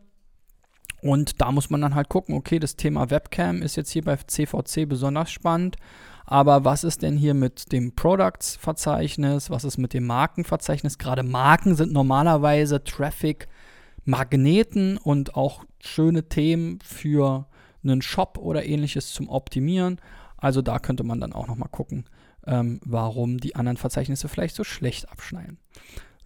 Und 1.06 1.40
da 1.40 1.50
muss 1.52 1.70
man 1.70 1.80
dann 1.80 1.94
halt 1.94 2.08
gucken, 2.08 2.34
okay, 2.34 2.58
das 2.58 2.74
Thema 2.76 3.10
Webcam 3.10 3.62
ist 3.62 3.76
jetzt 3.76 3.90
hier 3.90 4.02
bei 4.02 4.16
CVC 4.16 4.88
besonders 4.88 5.30
spannend. 5.30 5.76
Aber 6.24 6.64
was 6.64 6.82
ist 6.82 7.02
denn 7.02 7.16
hier 7.16 7.34
mit 7.34 7.70
dem 7.70 7.94
Products-Verzeichnis? 7.94 9.48
Was 9.48 9.62
ist 9.62 9.78
mit 9.78 9.94
dem 9.94 10.06
Markenverzeichnis? 10.06 10.98
Gerade 10.98 11.22
Marken 11.22 11.76
sind 11.76 11.92
normalerweise 11.92 12.82
Traffic-Magneten 12.82 14.98
und 14.98 15.36
auch 15.36 15.62
schöne 15.80 16.28
Themen 16.28 16.80
für 16.80 17.46
einen 17.84 18.02
Shop 18.02 18.38
oder 18.38 18.66
ähnliches 18.66 19.12
zum 19.12 19.28
Optimieren. 19.28 20.00
Also 20.36 20.62
da 20.62 20.80
könnte 20.80 21.04
man 21.04 21.20
dann 21.20 21.32
auch 21.32 21.46
nochmal 21.46 21.68
gucken, 21.70 22.06
ähm, 22.44 22.80
warum 22.84 23.38
die 23.38 23.54
anderen 23.54 23.76
Verzeichnisse 23.76 24.28
vielleicht 24.28 24.56
so 24.56 24.64
schlecht 24.64 25.12
abschneiden. 25.12 25.58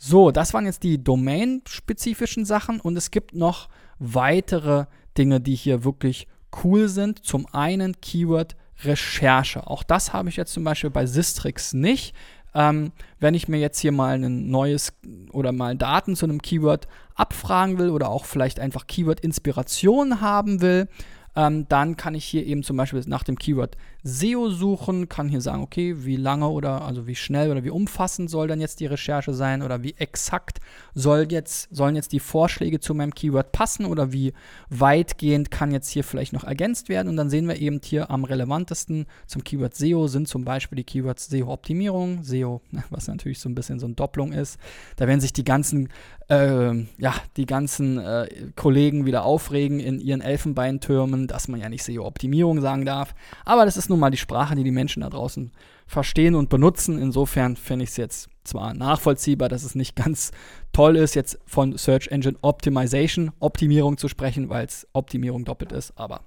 So, 0.02 0.30
das 0.30 0.54
waren 0.54 0.64
jetzt 0.64 0.82
die 0.82 1.04
domain-spezifischen 1.04 2.46
Sachen 2.46 2.80
und 2.80 2.96
es 2.96 3.10
gibt 3.10 3.34
noch 3.34 3.68
weitere 3.98 4.86
Dinge, 5.18 5.42
die 5.42 5.54
hier 5.54 5.84
wirklich 5.84 6.26
cool 6.64 6.88
sind. 6.88 7.22
Zum 7.22 7.46
einen 7.52 8.00
Keyword 8.00 8.56
Recherche. 8.82 9.66
Auch 9.66 9.82
das 9.82 10.14
habe 10.14 10.30
ich 10.30 10.36
jetzt 10.36 10.54
zum 10.54 10.64
Beispiel 10.64 10.88
bei 10.88 11.04
Sistrix 11.04 11.74
nicht. 11.74 12.14
Ähm, 12.54 12.92
wenn 13.18 13.34
ich 13.34 13.46
mir 13.46 13.58
jetzt 13.58 13.78
hier 13.78 13.92
mal 13.92 14.14
ein 14.14 14.48
neues 14.48 14.94
oder 15.32 15.52
mal 15.52 15.76
Daten 15.76 16.16
zu 16.16 16.24
einem 16.24 16.40
Keyword 16.40 16.88
abfragen 17.14 17.78
will 17.78 17.90
oder 17.90 18.08
auch 18.08 18.24
vielleicht 18.24 18.58
einfach 18.58 18.86
Keyword-Inspiration 18.86 20.22
haben 20.22 20.62
will, 20.62 20.88
ähm, 21.36 21.66
dann 21.68 21.96
kann 21.96 22.14
ich 22.14 22.24
hier 22.24 22.44
eben 22.44 22.62
zum 22.62 22.76
Beispiel 22.76 23.02
nach 23.06 23.22
dem 23.22 23.38
Keyword 23.38 23.76
SEO 24.02 24.48
suchen, 24.50 25.08
kann 25.08 25.28
hier 25.28 25.40
sagen, 25.40 25.62
okay, 25.62 26.04
wie 26.04 26.16
lange 26.16 26.48
oder 26.48 26.82
also 26.82 27.06
wie 27.06 27.14
schnell 27.14 27.50
oder 27.50 27.64
wie 27.64 27.70
umfassend 27.70 28.30
soll 28.30 28.48
dann 28.48 28.60
jetzt 28.60 28.80
die 28.80 28.86
Recherche 28.86 29.34
sein 29.34 29.62
oder 29.62 29.82
wie 29.82 29.94
exakt 29.98 30.58
soll 30.94 31.26
jetzt, 31.30 31.68
sollen 31.70 31.96
jetzt 31.96 32.12
die 32.12 32.20
Vorschläge 32.20 32.80
zu 32.80 32.94
meinem 32.94 33.14
Keyword 33.14 33.52
passen 33.52 33.84
oder 33.84 34.12
wie 34.12 34.32
weitgehend 34.70 35.50
kann 35.50 35.70
jetzt 35.70 35.90
hier 35.90 36.02
vielleicht 36.02 36.32
noch 36.32 36.44
ergänzt 36.44 36.88
werden. 36.88 37.08
Und 37.08 37.16
dann 37.16 37.30
sehen 37.30 37.46
wir 37.46 37.56
eben 37.56 37.80
hier 37.84 38.10
am 38.10 38.24
relevantesten 38.24 39.06
zum 39.26 39.44
Keyword 39.44 39.74
SEO 39.74 40.08
sind 40.08 40.28
zum 40.28 40.44
Beispiel 40.44 40.76
die 40.76 40.84
Keywords 40.84 41.28
SEO-Optimierung, 41.28 42.22
SEO, 42.22 42.62
was 42.90 43.06
natürlich 43.06 43.38
so 43.38 43.48
ein 43.48 43.54
bisschen 43.54 43.78
so 43.78 43.86
eine 43.86 43.94
Doppelung 43.94 44.32
ist. 44.32 44.58
Da 44.96 45.06
werden 45.06 45.20
sich 45.20 45.32
die 45.32 45.44
ganzen 45.44 45.88
äh, 46.30 46.86
ja, 46.98 47.14
die 47.36 47.44
ganzen 47.44 47.98
äh, 47.98 48.28
Kollegen 48.54 49.04
wieder 49.04 49.24
aufregen 49.24 49.80
in 49.80 50.00
ihren 50.00 50.20
Elfenbeintürmen, 50.20 51.26
dass 51.26 51.48
man 51.48 51.60
ja 51.60 51.68
nicht 51.68 51.82
SEO-Optimierung 51.82 52.60
sagen 52.60 52.84
darf. 52.84 53.14
Aber 53.44 53.64
das 53.64 53.76
ist 53.76 53.90
nun 53.90 53.98
mal 53.98 54.10
die 54.10 54.16
Sprache, 54.16 54.54
die 54.54 54.62
die 54.62 54.70
Menschen 54.70 55.02
da 55.02 55.10
draußen 55.10 55.50
verstehen 55.86 56.36
und 56.36 56.48
benutzen. 56.48 56.98
Insofern 56.98 57.56
finde 57.56 57.82
ich 57.82 57.90
es 57.90 57.96
jetzt 57.96 58.28
zwar 58.44 58.74
nachvollziehbar, 58.74 59.48
dass 59.48 59.64
es 59.64 59.74
nicht 59.74 59.96
ganz 59.96 60.30
toll 60.72 60.96
ist, 60.96 61.16
jetzt 61.16 61.38
von 61.46 61.76
Search 61.76 62.08
Engine 62.08 62.38
Optimization, 62.42 63.32
Optimierung 63.40 63.98
zu 63.98 64.06
sprechen, 64.06 64.48
weil 64.48 64.66
es 64.66 64.86
Optimierung 64.92 65.44
doppelt 65.44 65.72
ist, 65.72 65.92
aber 65.96 66.20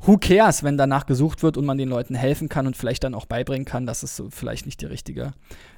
who 0.00 0.16
cares, 0.16 0.62
wenn 0.62 0.78
danach 0.78 1.04
gesucht 1.04 1.42
wird 1.42 1.58
und 1.58 1.66
man 1.66 1.78
den 1.78 1.90
Leuten 1.90 2.14
helfen 2.14 2.48
kann 2.48 2.66
und 2.66 2.76
vielleicht 2.76 3.04
dann 3.04 3.14
auch 3.14 3.26
beibringen 3.26 3.66
kann, 3.66 3.86
dass 3.86 4.02
es 4.02 4.16
so 4.16 4.30
vielleicht 4.30 4.64
nicht 4.64 4.80
die 4.80 4.86
richtige 4.86 5.32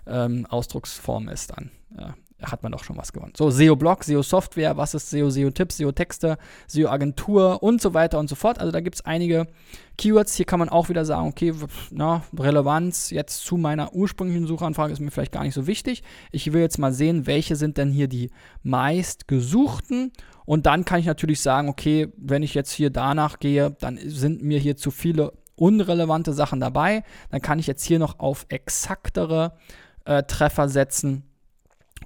ähm, 0.07 0.47
Ausdrucksform 0.47 1.29
ist 1.29 1.51
dann. 1.51 1.71
Ja, 1.97 2.15
hat 2.43 2.63
man 2.63 2.73
doch 2.73 2.85
schon 2.85 2.97
was 2.97 3.13
gewonnen. 3.13 3.33
So, 3.37 3.51
SEO-Blog, 3.51 4.05
SEO-Software, 4.05 4.77
was 4.77 4.95
ist 4.95 5.11
SEO, 5.11 5.29
SEO-Tipps, 5.29 5.79
SEO-Texte, 5.79 6.39
SEO-Agentur 6.69 7.63
und 7.63 7.83
so 7.83 7.95
weiter 7.95 8.19
und 8.19 8.29
so 8.29 8.37
fort. 8.37 8.61
Also 8.61 8.71
da 8.71 8.81
gibt 8.81 8.97
es 8.97 9.05
einige 9.05 9.47
Keywords. 9.97 10.37
Hier 10.37 10.47
kann 10.47 10.61
man 10.61 10.69
auch 10.69 10.89
wieder 10.89 11.05
sagen, 11.05 11.29
okay, 11.29 11.53
na, 11.91 12.23
Relevanz 12.39 13.11
jetzt 13.11 13.45
zu 13.45 13.57
meiner 13.57 13.93
ursprünglichen 13.93 14.47
Suchanfrage 14.47 14.93
ist 14.93 15.01
mir 15.01 15.11
vielleicht 15.11 15.33
gar 15.33 15.43
nicht 15.43 15.55
so 15.55 15.67
wichtig. 15.67 16.03
Ich 16.31 16.53
will 16.53 16.61
jetzt 16.61 16.79
mal 16.79 16.93
sehen, 16.93 17.27
welche 17.27 17.57
sind 17.57 17.77
denn 17.77 17.91
hier 17.91 18.07
die 18.07 18.31
meistgesuchten. 18.63 20.13
Und 20.45 20.67
dann 20.67 20.85
kann 20.85 21.01
ich 21.01 21.07
natürlich 21.07 21.41
sagen, 21.41 21.69
okay, 21.69 22.09
wenn 22.17 22.45
ich 22.45 22.55
jetzt 22.55 22.71
hier 22.71 22.91
danach 22.91 23.41
gehe, 23.41 23.77
dann 23.81 23.99
sind 24.05 24.43
mir 24.43 24.61
hier 24.61 24.77
zu 24.77 24.91
viele 24.93 25.33
unrelevante 25.57 26.33
Sachen 26.33 26.61
dabei. 26.61 27.03
Dann 27.31 27.43
kann 27.43 27.59
ich 27.59 27.67
jetzt 27.67 27.85
hier 27.85 27.99
noch 27.99 28.21
auf 28.21 28.47
exaktere 28.49 29.55
äh, 30.05 30.23
Treffer 30.23 30.69
setzen 30.69 31.28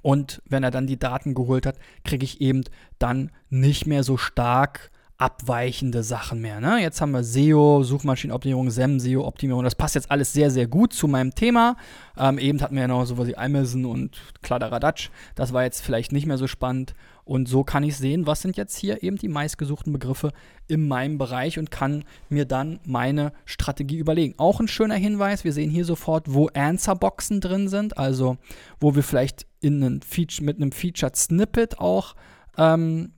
und 0.03 0.43
wenn 0.47 0.63
er 0.63 0.69
dann 0.69 0.85
die 0.85 0.99
Daten 0.99 1.33
geholt 1.33 1.65
hat, 1.65 1.77
kriege 2.03 2.23
ich 2.25 2.41
eben 2.41 2.63
dann 2.99 3.31
nicht 3.49 3.87
mehr 3.87 4.03
so 4.03 4.17
stark 4.17 4.91
abweichende 5.17 6.03
Sachen 6.03 6.41
mehr. 6.41 6.59
Ne? 6.59 6.81
Jetzt 6.81 6.99
haben 6.99 7.11
wir 7.11 7.23
SEO, 7.23 7.83
Suchmaschinenoptimierung, 7.83 8.69
SEM, 8.69 8.99
SEO-Optimierung. 8.99 9.63
Das 9.63 9.75
passt 9.75 9.95
jetzt 9.95 10.11
alles 10.11 10.33
sehr, 10.33 10.51
sehr 10.51 10.67
gut 10.67 10.91
zu 10.91 11.07
meinem 11.07 11.33
Thema. 11.33 11.77
Ähm, 12.17 12.37
eben 12.37 12.61
hatten 12.61 12.75
wir 12.75 12.81
ja 12.81 12.87
noch 12.89 13.05
sowas 13.05 13.27
wie 13.27 13.37
Amazon 13.37 13.85
und 13.85 14.21
Kladderadatsch. 14.41 15.09
Das 15.35 15.53
war 15.53 15.63
jetzt 15.63 15.81
vielleicht 15.81 16.11
nicht 16.11 16.25
mehr 16.25 16.37
so 16.37 16.47
spannend. 16.47 16.93
Und 17.25 17.47
so 17.47 17.63
kann 17.63 17.83
ich 17.83 17.97
sehen, 17.97 18.27
was 18.27 18.41
sind 18.41 18.57
jetzt 18.57 18.77
hier 18.77 19.03
eben 19.03 19.17
die 19.17 19.27
meistgesuchten 19.27 19.93
Begriffe 19.93 20.31
in 20.67 20.87
meinem 20.87 21.17
Bereich 21.17 21.57
und 21.57 21.71
kann 21.71 22.03
mir 22.29 22.45
dann 22.45 22.79
meine 22.85 23.31
Strategie 23.45 23.97
überlegen. 23.97 24.35
Auch 24.37 24.59
ein 24.59 24.67
schöner 24.67 24.95
Hinweis, 24.95 25.43
wir 25.43 25.53
sehen 25.53 25.69
hier 25.69 25.85
sofort, 25.85 26.33
wo 26.33 26.47
Answerboxen 26.47 27.41
drin 27.41 27.67
sind, 27.69 27.97
also 27.97 28.37
wo 28.79 28.95
wir 28.95 29.03
vielleicht 29.03 29.45
in 29.61 29.83
einen 29.83 30.01
Feature, 30.01 30.45
mit 30.45 30.57
einem 30.57 30.71
Featured 30.71 31.15
Snippet 31.15 31.79
auch 31.79 32.15
ähm, 32.57 33.11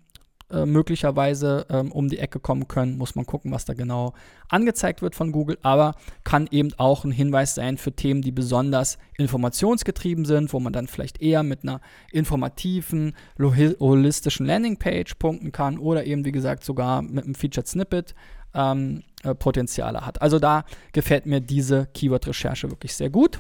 äh, 0.52 0.66
möglicherweise 0.66 1.66
ähm, 1.70 1.92
um 1.92 2.08
die 2.08 2.20
Ecke 2.20 2.40
kommen 2.40 2.68
können. 2.68 2.98
Muss 2.98 3.16
man 3.16 3.26
gucken, 3.26 3.52
was 3.52 3.66
da 3.66 3.74
genau 3.74 4.14
angezeigt 4.48 5.02
wird 5.02 5.16
von 5.16 5.32
Google, 5.32 5.58
aber 5.64 5.96
kann 6.24 6.48
eben 6.52 6.70
auch 6.78 7.04
ein 7.04 7.12
Hinweis 7.12 7.56
sein 7.56 7.78
für 7.78 7.94
Themen, 7.94 8.22
die 8.22 8.32
besonders 8.32 9.00
informationsgetrieben 9.18 10.24
sind, 10.24 10.54
wo 10.54 10.60
man 10.60 10.72
dann 10.72 10.88
vielleicht 10.88 11.20
eher 11.22 11.42
mit 11.42 11.64
einer 11.64 11.82
informativen, 12.12 13.16
holistischen 13.40 14.46
Landingpage 14.46 15.16
punkten 15.16 15.52
kann 15.52 15.80
oder 15.80 16.06
eben, 16.06 16.26
wie 16.26 16.32
gesagt, 16.32 16.64
sogar 16.64 17.02
mit 17.02 17.26
einem 17.26 17.36
Featured 17.36 17.68
Snippet 17.68 18.14
ähm, 18.54 19.04
äh, 19.24 19.34
Potenziale 19.34 20.06
hat. 20.06 20.22
Also 20.22 20.38
da 20.38 20.64
gefällt 20.94 21.26
mir 21.26 21.42
diese 21.42 21.88
Keyword-Recherche 21.88 22.70
wirklich 22.70 22.94
sehr 22.94 23.10
gut. 23.10 23.40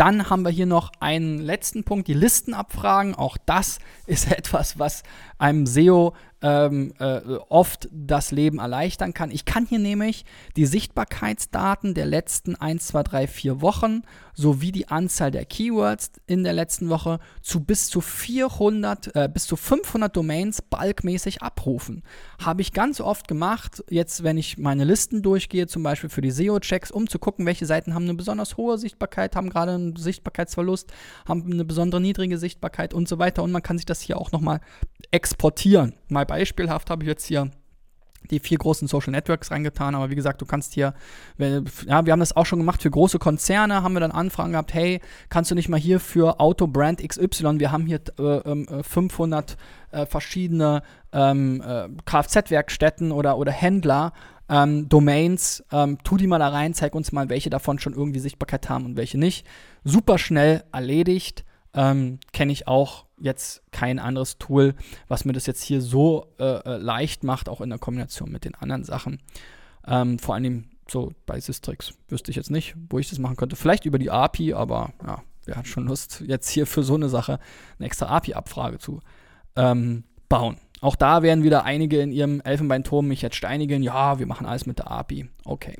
Dann 0.00 0.30
haben 0.30 0.46
wir 0.46 0.50
hier 0.50 0.64
noch 0.64 0.92
einen 1.00 1.38
letzten 1.38 1.84
Punkt, 1.84 2.08
die 2.08 2.14
Listenabfragen. 2.14 3.14
Auch 3.14 3.36
das 3.36 3.80
ist 4.06 4.32
etwas, 4.38 4.78
was 4.78 5.02
einem 5.36 5.66
SEO 5.66 6.14
ähm, 6.42 6.92
äh, 6.98 7.20
oft 7.48 7.88
das 7.92 8.30
Leben 8.30 8.58
erleichtern 8.58 9.12
kann. 9.14 9.30
Ich 9.30 9.44
kann 9.44 9.66
hier 9.66 9.78
nämlich 9.78 10.24
die 10.56 10.66
Sichtbarkeitsdaten 10.66 11.94
der 11.94 12.06
letzten 12.06 12.56
1, 12.56 12.86
2, 12.88 13.02
3, 13.02 13.26
4 13.26 13.60
Wochen 13.60 14.02
sowie 14.34 14.72
die 14.72 14.88
Anzahl 14.88 15.30
der 15.30 15.44
Keywords 15.44 16.12
in 16.26 16.44
der 16.44 16.54
letzten 16.54 16.88
Woche 16.88 17.18
zu 17.42 17.60
bis 17.60 17.88
zu 17.88 18.00
400, 18.00 19.14
äh, 19.14 19.28
bis 19.32 19.46
zu 19.46 19.56
500 19.56 20.16
Domains 20.16 20.62
bulkmäßig 20.62 21.42
abrufen. 21.42 22.02
Habe 22.42 22.62
ich 22.62 22.72
ganz 22.72 23.00
oft 23.00 23.28
gemacht, 23.28 23.84
jetzt 23.90 24.24
wenn 24.24 24.38
ich 24.38 24.56
meine 24.56 24.84
Listen 24.84 25.22
durchgehe, 25.22 25.66
zum 25.66 25.82
Beispiel 25.82 26.08
für 26.08 26.22
die 26.22 26.30
SEO-Checks, 26.30 26.90
um 26.90 27.08
zu 27.08 27.18
gucken, 27.18 27.44
welche 27.44 27.66
Seiten 27.66 27.94
haben 27.94 28.04
eine 28.04 28.14
besonders 28.14 28.56
hohe 28.56 28.78
Sichtbarkeit, 28.78 29.36
haben 29.36 29.50
gerade 29.50 29.72
einen 29.72 29.96
Sichtbarkeitsverlust, 29.96 30.90
haben 31.26 31.44
eine 31.52 31.64
besondere 31.66 32.00
niedrige 32.00 32.38
Sichtbarkeit 32.38 32.94
und 32.94 33.08
so 33.08 33.18
weiter. 33.18 33.42
Und 33.42 33.52
man 33.52 33.62
kann 33.62 33.76
sich 33.76 33.86
das 33.86 34.00
hier 34.00 34.18
auch 34.18 34.32
nochmal 34.32 34.60
exportieren. 35.10 35.94
Mal 36.08 36.26
beispielhaft 36.26 36.90
habe 36.90 37.04
ich 37.04 37.08
jetzt 37.08 37.26
hier 37.26 37.50
die 38.30 38.38
vier 38.38 38.58
großen 38.58 38.86
Social 38.86 39.12
Networks 39.12 39.50
reingetan, 39.50 39.94
aber 39.94 40.10
wie 40.10 40.14
gesagt, 40.14 40.40
du 40.40 40.46
kannst 40.46 40.74
hier, 40.74 40.94
ja, 41.38 42.06
wir 42.06 42.12
haben 42.12 42.20
das 42.20 42.36
auch 42.36 42.46
schon 42.46 42.58
gemacht 42.58 42.82
für 42.82 42.90
große 42.90 43.18
Konzerne, 43.18 43.82
haben 43.82 43.94
wir 43.94 44.00
dann 44.00 44.12
Anfragen 44.12 44.52
gehabt, 44.52 44.74
hey, 44.74 45.00
kannst 45.28 45.50
du 45.50 45.54
nicht 45.54 45.68
mal 45.68 45.80
hier 45.80 46.00
für 46.00 46.38
Autobrand 46.38 47.06
XY, 47.06 47.58
wir 47.58 47.72
haben 47.72 47.86
hier 47.86 48.00
äh, 48.18 48.82
500 48.82 49.56
äh, 49.92 50.02
äh, 50.02 50.06
verschiedene 50.06 50.82
ähm, 51.12 51.62
äh, 51.66 51.88
Kfz-Werkstätten 52.04 53.12
oder, 53.12 53.38
oder 53.38 53.52
Händler, 53.52 54.12
ähm, 54.48 54.88
Domains, 54.88 55.64
ähm, 55.72 55.98
tu 56.04 56.16
die 56.16 56.26
mal 56.26 56.38
da 56.38 56.48
rein, 56.48 56.74
zeig 56.74 56.94
uns 56.94 57.12
mal, 57.12 57.28
welche 57.28 57.50
davon 57.50 57.78
schon 57.78 57.94
irgendwie 57.94 58.20
Sichtbarkeit 58.20 58.68
haben 58.68 58.84
und 58.84 58.96
welche 58.96 59.18
nicht. 59.18 59.46
Super 59.84 60.18
schnell 60.18 60.64
erledigt, 60.72 61.44
ähm, 61.74 62.18
kenne 62.32 62.52
ich 62.52 62.66
auch 62.66 63.06
jetzt 63.18 63.62
kein 63.70 63.98
anderes 63.98 64.38
Tool, 64.38 64.74
was 65.08 65.24
mir 65.24 65.32
das 65.32 65.46
jetzt 65.46 65.62
hier 65.62 65.80
so 65.80 66.26
äh, 66.38 66.44
äh, 66.44 66.76
leicht 66.78 67.22
macht, 67.22 67.48
auch 67.48 67.60
in 67.60 67.70
der 67.70 67.78
Kombination 67.78 68.30
mit 68.30 68.44
den 68.44 68.54
anderen 68.54 68.84
Sachen. 68.84 69.20
Ähm, 69.86 70.18
vor 70.18 70.34
allem 70.34 70.70
so 70.88 71.12
bei 71.26 71.38
Systrix 71.38 71.94
wüsste 72.08 72.30
ich 72.30 72.36
jetzt 72.36 72.50
nicht, 72.50 72.74
wo 72.88 72.98
ich 72.98 73.08
das 73.08 73.18
machen 73.18 73.36
könnte. 73.36 73.56
Vielleicht 73.56 73.84
über 73.84 73.98
die 73.98 74.10
API, 74.10 74.54
aber 74.54 74.92
ja, 75.06 75.22
wer 75.44 75.56
hat 75.56 75.66
schon 75.66 75.86
Lust, 75.86 76.22
jetzt 76.26 76.48
hier 76.48 76.66
für 76.66 76.82
so 76.82 76.94
eine 76.94 77.08
Sache 77.08 77.38
eine 77.78 77.86
extra 77.86 78.06
API-Abfrage 78.06 78.78
zu 78.78 79.00
ähm, 79.56 80.04
bauen. 80.28 80.58
Auch 80.80 80.96
da 80.96 81.22
werden 81.22 81.44
wieder 81.44 81.64
einige 81.64 82.00
in 82.00 82.10
ihrem 82.10 82.40
Elfenbeinturm 82.40 83.06
mich 83.06 83.20
jetzt 83.20 83.36
steinigen. 83.36 83.82
Ja, 83.82 84.18
wir 84.18 84.26
machen 84.26 84.46
alles 84.46 84.64
mit 84.64 84.78
der 84.78 84.90
API. 84.90 85.28
Okay. 85.44 85.76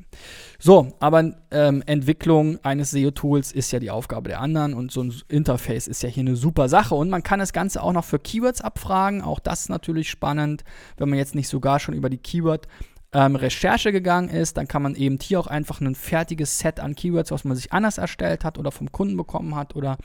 So, 0.59 0.93
aber 0.99 1.33
ähm, 1.49 1.83
Entwicklung 1.85 2.63
eines 2.63 2.91
SEO-Tools 2.91 3.51
ist 3.51 3.71
ja 3.71 3.79
die 3.79 3.89
Aufgabe 3.89 4.29
der 4.29 4.39
anderen 4.39 4.73
und 4.73 4.91
so 4.91 5.01
ein 5.01 5.13
Interface 5.27 5.87
ist 5.87 6.03
ja 6.03 6.09
hier 6.09 6.21
eine 6.21 6.35
super 6.35 6.69
Sache. 6.69 6.93
Und 6.93 7.09
man 7.09 7.23
kann 7.23 7.39
das 7.39 7.51
Ganze 7.51 7.81
auch 7.81 7.93
noch 7.93 8.05
für 8.05 8.19
Keywords 8.19 8.61
abfragen. 8.61 9.21
Auch 9.21 9.39
das 9.39 9.61
ist 9.61 9.69
natürlich 9.69 10.09
spannend, 10.09 10.63
wenn 10.97 11.09
man 11.09 11.17
jetzt 11.17 11.33
nicht 11.33 11.47
sogar 11.47 11.79
schon 11.79 11.95
über 11.95 12.09
die 12.09 12.17
Keyword 12.17 12.67
ähm, 13.13 13.35
Recherche 13.35 13.91
gegangen 13.91 14.29
ist, 14.29 14.57
dann 14.57 14.67
kann 14.67 14.81
man 14.81 14.95
eben 14.95 15.19
hier 15.21 15.39
auch 15.39 15.47
einfach 15.47 15.81
ein 15.81 15.95
fertiges 15.95 16.59
Set 16.59 16.79
an 16.79 16.95
Keywords, 16.95 17.31
was 17.31 17.43
man 17.43 17.57
sich 17.57 17.73
anders 17.73 17.97
erstellt 17.97 18.45
hat 18.45 18.57
oder 18.57 18.71
vom 18.71 18.91
Kunden 18.91 19.17
bekommen 19.17 19.55
hat 19.55 19.75
oder 19.75 19.97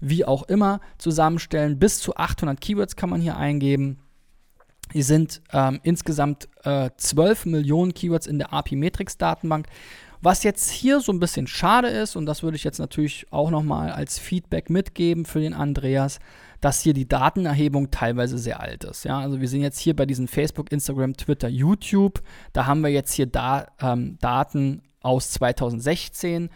wie 0.00 0.24
auch 0.24 0.44
immer 0.44 0.80
zusammenstellen. 0.96 1.78
Bis 1.78 1.98
zu 1.98 2.16
800 2.16 2.60
Keywords 2.60 2.96
kann 2.96 3.10
man 3.10 3.20
hier 3.20 3.36
eingeben. 3.36 3.98
Hier 4.92 5.04
sind 5.04 5.42
ähm, 5.52 5.80
insgesamt 5.82 6.48
äh, 6.62 6.90
12 6.96 7.46
Millionen 7.46 7.94
Keywords 7.94 8.26
in 8.26 8.38
der 8.38 8.52
API 8.52 8.76
Matrix 8.76 9.16
Datenbank. 9.16 9.66
Was 10.20 10.42
jetzt 10.42 10.70
hier 10.70 11.00
so 11.00 11.12
ein 11.12 11.20
bisschen 11.20 11.46
schade 11.46 11.88
ist, 11.88 12.16
und 12.16 12.24
das 12.24 12.42
würde 12.42 12.56
ich 12.56 12.64
jetzt 12.64 12.78
natürlich 12.78 13.26
auch 13.30 13.50
nochmal 13.50 13.90
als 13.90 14.18
Feedback 14.18 14.70
mitgeben 14.70 15.26
für 15.26 15.40
den 15.40 15.52
Andreas, 15.52 16.18
dass 16.62 16.80
hier 16.80 16.94
die 16.94 17.06
Datenerhebung 17.06 17.90
teilweise 17.90 18.38
sehr 18.38 18.60
alt 18.60 18.84
ist. 18.84 19.04
Ja? 19.04 19.18
Also 19.18 19.42
wir 19.42 19.48
sehen 19.48 19.60
jetzt 19.60 19.78
hier 19.78 19.94
bei 19.94 20.06
diesen 20.06 20.26
Facebook, 20.26 20.72
Instagram, 20.72 21.14
Twitter, 21.14 21.48
YouTube, 21.48 22.22
da 22.54 22.64
haben 22.64 22.80
wir 22.80 22.88
jetzt 22.88 23.12
hier 23.12 23.26
da, 23.26 23.66
ähm, 23.82 24.16
Daten 24.18 24.80
aus 25.02 25.30
2016. 25.32 26.48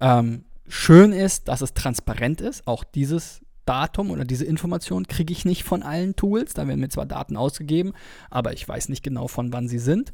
Ähm, 0.00 0.44
schön 0.68 1.12
ist, 1.12 1.48
dass 1.48 1.62
es 1.62 1.72
transparent 1.72 2.42
ist, 2.42 2.66
auch 2.66 2.84
dieses 2.84 3.40
Datum 3.64 4.10
oder 4.10 4.24
diese 4.24 4.44
Information 4.44 5.06
kriege 5.06 5.32
ich 5.32 5.44
nicht 5.44 5.64
von 5.64 5.82
allen 5.82 6.16
Tools. 6.16 6.54
Da 6.54 6.66
werden 6.68 6.80
mir 6.80 6.88
zwar 6.88 7.06
Daten 7.06 7.36
ausgegeben, 7.36 7.92
aber 8.30 8.52
ich 8.52 8.66
weiß 8.68 8.88
nicht 8.88 9.02
genau, 9.02 9.28
von 9.28 9.52
wann 9.52 9.68
sie 9.68 9.78
sind. 9.78 10.12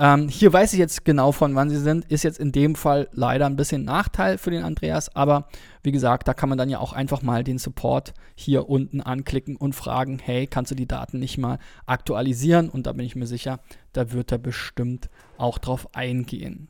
Ähm, 0.00 0.28
hier 0.28 0.52
weiß 0.52 0.74
ich 0.74 0.78
jetzt 0.78 1.04
genau, 1.04 1.32
von 1.32 1.56
wann 1.56 1.70
sie 1.70 1.78
sind. 1.78 2.04
Ist 2.04 2.22
jetzt 2.22 2.38
in 2.38 2.52
dem 2.52 2.76
Fall 2.76 3.08
leider 3.12 3.46
ein 3.46 3.56
bisschen 3.56 3.84
Nachteil 3.84 4.38
für 4.38 4.50
den 4.50 4.62
Andreas, 4.62 5.14
aber 5.16 5.48
wie 5.82 5.90
gesagt, 5.90 6.28
da 6.28 6.34
kann 6.34 6.48
man 6.48 6.56
dann 6.56 6.70
ja 6.70 6.78
auch 6.78 6.92
einfach 6.92 7.22
mal 7.22 7.42
den 7.42 7.58
Support 7.58 8.14
hier 8.36 8.68
unten 8.68 9.00
anklicken 9.00 9.56
und 9.56 9.74
fragen, 9.74 10.20
hey, 10.22 10.46
kannst 10.46 10.70
du 10.70 10.76
die 10.76 10.86
Daten 10.86 11.18
nicht 11.18 11.36
mal 11.36 11.58
aktualisieren? 11.86 12.68
Und 12.68 12.86
da 12.86 12.92
bin 12.92 13.06
ich 13.06 13.16
mir 13.16 13.26
sicher, 13.26 13.58
da 13.92 14.12
wird 14.12 14.30
er 14.30 14.38
bestimmt 14.38 15.10
auch 15.36 15.58
drauf 15.58 15.94
eingehen. 15.94 16.68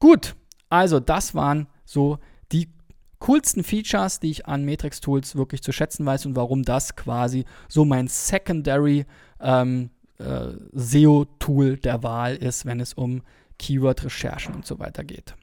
Gut, 0.00 0.34
also 0.68 0.98
das 0.98 1.34
waren 1.36 1.68
so 1.84 2.18
die 2.50 2.68
coolsten 3.20 3.64
Features, 3.64 4.20
die 4.20 4.30
ich 4.30 4.46
an 4.46 4.64
Matrix 4.64 5.00
Tools 5.00 5.36
wirklich 5.36 5.62
zu 5.62 5.72
schätzen 5.72 6.06
weiß 6.06 6.26
und 6.26 6.36
warum 6.36 6.62
das 6.62 6.96
quasi 6.96 7.44
so 7.68 7.84
mein 7.84 8.08
Secondary 8.08 9.06
ähm, 9.40 9.90
äh, 10.18 10.48
SEO-Tool 10.72 11.76
der 11.76 12.02
Wahl 12.02 12.36
ist, 12.36 12.66
wenn 12.66 12.80
es 12.80 12.94
um 12.94 13.22
Keyword-Recherchen 13.58 14.54
und 14.54 14.66
so 14.66 14.78
weiter 14.78 15.04
geht. 15.04 15.34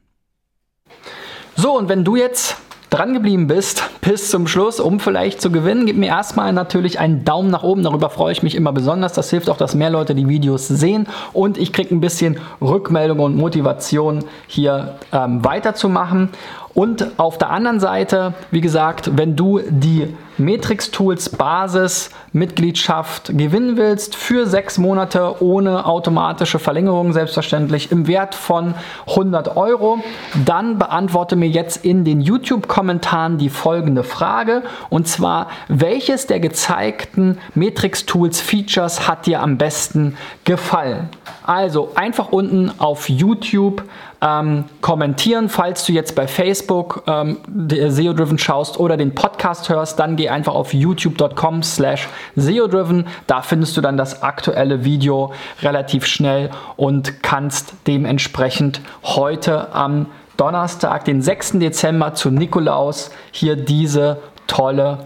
So, 1.55 1.77
und 1.77 1.89
wenn 1.89 2.03
du 2.03 2.15
jetzt 2.15 2.57
dran 2.95 3.13
geblieben 3.13 3.47
bist 3.47 3.83
bis 4.01 4.29
zum 4.29 4.47
Schluss, 4.47 4.79
um 4.79 4.99
vielleicht 4.99 5.41
zu 5.41 5.51
gewinnen. 5.51 5.85
Gib 5.85 5.97
mir 5.97 6.07
erstmal 6.07 6.53
natürlich 6.53 6.99
einen 6.99 7.25
Daumen 7.25 7.49
nach 7.49 7.63
oben. 7.63 7.83
Darüber 7.83 8.09
freue 8.09 8.31
ich 8.31 8.41
mich 8.41 8.55
immer 8.55 8.71
besonders. 8.71 9.13
Das 9.13 9.29
hilft 9.29 9.49
auch, 9.49 9.57
dass 9.57 9.75
mehr 9.75 9.89
Leute 9.89 10.15
die 10.15 10.29
Videos 10.29 10.67
sehen 10.67 11.07
und 11.33 11.57
ich 11.57 11.73
kriege 11.73 11.93
ein 11.93 11.99
bisschen 11.99 12.39
Rückmeldung 12.61 13.19
und 13.19 13.35
Motivation 13.35 14.23
hier 14.47 14.97
ähm, 15.11 15.43
weiterzumachen. 15.43 16.29
Und 16.75 17.17
auf 17.17 17.37
der 17.37 17.51
anderen 17.51 17.79
Seite, 17.79 18.33
wie 18.51 18.59
gesagt, 18.59 19.11
wenn 19.15 19.37
du 19.37 19.61
die 19.67 20.13
Matrix 20.37 20.91
Tools 20.91 21.29
Basis 21.29 22.09
Mitgliedschaft 22.33 23.27
gewinnen 23.37 23.77
willst 23.77 24.17
für 24.17 24.45
sechs 24.45 24.77
Monate 24.77 25.41
ohne 25.41 25.85
automatische 25.85 26.59
Verlängerung, 26.59 27.13
selbstverständlich 27.13 27.93
im 27.93 28.07
Wert 28.07 28.35
von 28.35 28.73
100 29.07 29.55
Euro, 29.55 30.03
dann 30.45 30.77
beantworte 30.77 31.37
mir 31.37 31.47
jetzt 31.47 31.85
in 31.85 32.03
den 32.03 32.19
YouTube-Kommentaren 32.19 33.37
die 33.37 33.47
folgende 33.47 34.03
Frage 34.03 34.63
und 34.89 35.07
zwar, 35.07 35.47
welches 35.69 36.27
der 36.27 36.41
gezeigten 36.41 37.37
Matrix 37.53 38.05
Tools 38.05 38.41
Features 38.41 39.07
hat 39.07 39.27
dir 39.27 39.41
am 39.41 39.57
besten 39.57 40.17
gefallen? 40.43 41.07
Also 41.43 41.93
einfach 41.95 42.33
unten 42.33 42.69
auf 42.79 43.07
YouTube 43.07 43.83
ähm, 44.21 44.65
kommentieren. 44.81 45.49
Falls 45.49 45.85
du 45.85 45.91
jetzt 45.91 46.15
bei 46.15 46.27
Facebook 46.27 47.03
ähm, 47.07 47.37
SEO-Driven 47.69 48.37
schaust 48.37 48.79
oder 48.79 48.97
den 48.97 49.15
Podcast 49.15 49.69
hörst, 49.69 49.99
dann 49.99 50.15
geh 50.15 50.29
einfach 50.29 50.53
auf 50.53 50.73
youtube.com 50.73 51.63
slash 51.63 52.07
SEO-Driven. 52.35 53.07
Da 53.27 53.41
findest 53.41 53.75
du 53.77 53.81
dann 53.81 53.97
das 53.97 54.23
aktuelle 54.23 54.83
Video 54.83 55.33
relativ 55.61 56.05
schnell 56.05 56.49
und 56.75 57.23
kannst 57.23 57.73
dementsprechend 57.87 58.81
heute 59.03 59.73
am 59.73 60.07
Donnerstag, 60.37 61.05
den 61.05 61.21
6. 61.21 61.53
Dezember 61.53 62.13
zu 62.13 62.29
Nikolaus 62.29 63.11
hier 63.31 63.55
diese 63.55 64.21
tolle, 64.47 64.99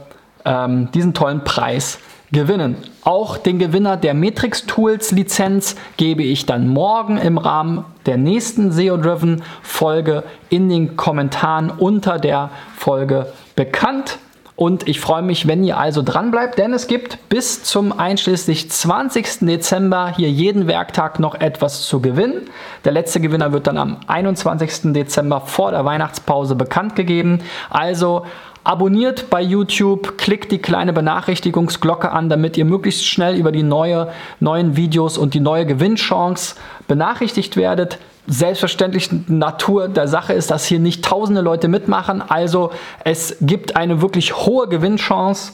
ähm, 0.45 0.91
diesen 0.91 1.13
tollen 1.13 1.43
Preis 1.43 1.99
gewinnen. 2.31 2.77
Auch 3.03 3.37
den 3.37 3.59
Gewinner 3.59 3.97
der 3.97 4.13
Matrix 4.13 4.65
Tools 4.65 5.11
Lizenz 5.11 5.75
gebe 5.97 6.23
ich 6.23 6.45
dann 6.45 6.67
morgen 6.67 7.17
im 7.17 7.37
Rahmen 7.37 7.85
der 8.05 8.17
nächsten 8.17 8.71
SEO-Driven 8.71 9.43
Folge 9.61 10.23
in 10.49 10.69
den 10.69 10.95
Kommentaren 10.95 11.71
unter 11.71 12.19
der 12.19 12.49
Folge 12.75 13.31
bekannt. 13.55 14.19
Und 14.59 14.89
ich 14.89 14.99
freue 14.99 15.21
mich, 15.21 15.47
wenn 15.47 15.63
ihr 15.63 15.77
also 15.77 16.01
dran 16.01 16.31
bleibt, 16.31 16.57
denn 16.57 16.73
es 16.73 16.87
gibt 16.87 17.29
bis 17.29 17.63
zum 17.63 17.97
einschließlich 17.97 18.69
20. 18.69 19.39
Dezember 19.47 20.13
hier 20.13 20.29
jeden 20.29 20.67
Werktag 20.67 21.17
noch 21.17 21.35
etwas 21.35 21.87
zu 21.87 22.01
gewinnen. 22.01 22.49
Der 22.83 22.91
letzte 22.91 23.21
Gewinner 23.21 23.53
wird 23.53 23.67
dann 23.67 23.77
am 23.77 23.97
21. 24.07 24.91
Dezember 24.91 25.39
vor 25.39 25.71
der 25.71 25.85
Weihnachtspause 25.85 26.55
bekannt 26.55 26.97
gegeben. 26.97 27.39
Also 27.69 28.25
Abonniert 28.69 29.31
bei 29.31 29.41
YouTube, 29.41 30.19
klickt 30.19 30.51
die 30.51 30.59
kleine 30.59 30.93
Benachrichtigungsglocke 30.93 32.11
an, 32.11 32.29
damit 32.29 32.55
ihr 32.55 32.65
möglichst 32.65 33.03
schnell 33.03 33.35
über 33.35 33.51
die 33.51 33.63
neue, 33.63 34.11
neuen 34.39 34.75
Videos 34.75 35.17
und 35.17 35.33
die 35.33 35.39
neue 35.39 35.65
Gewinnchance 35.65 36.53
benachrichtigt 36.87 37.57
werdet. 37.57 37.97
Selbstverständlich 38.27 39.09
Natur 39.27 39.87
der 39.87 40.07
Sache 40.07 40.33
ist, 40.33 40.51
dass 40.51 40.65
hier 40.65 40.77
nicht 40.77 41.03
tausende 41.03 41.41
Leute 41.41 41.67
mitmachen. 41.67 42.21
Also 42.21 42.69
es 43.03 43.37
gibt 43.41 43.75
eine 43.75 44.03
wirklich 44.03 44.35
hohe 44.35 44.67
Gewinnchance. 44.67 45.53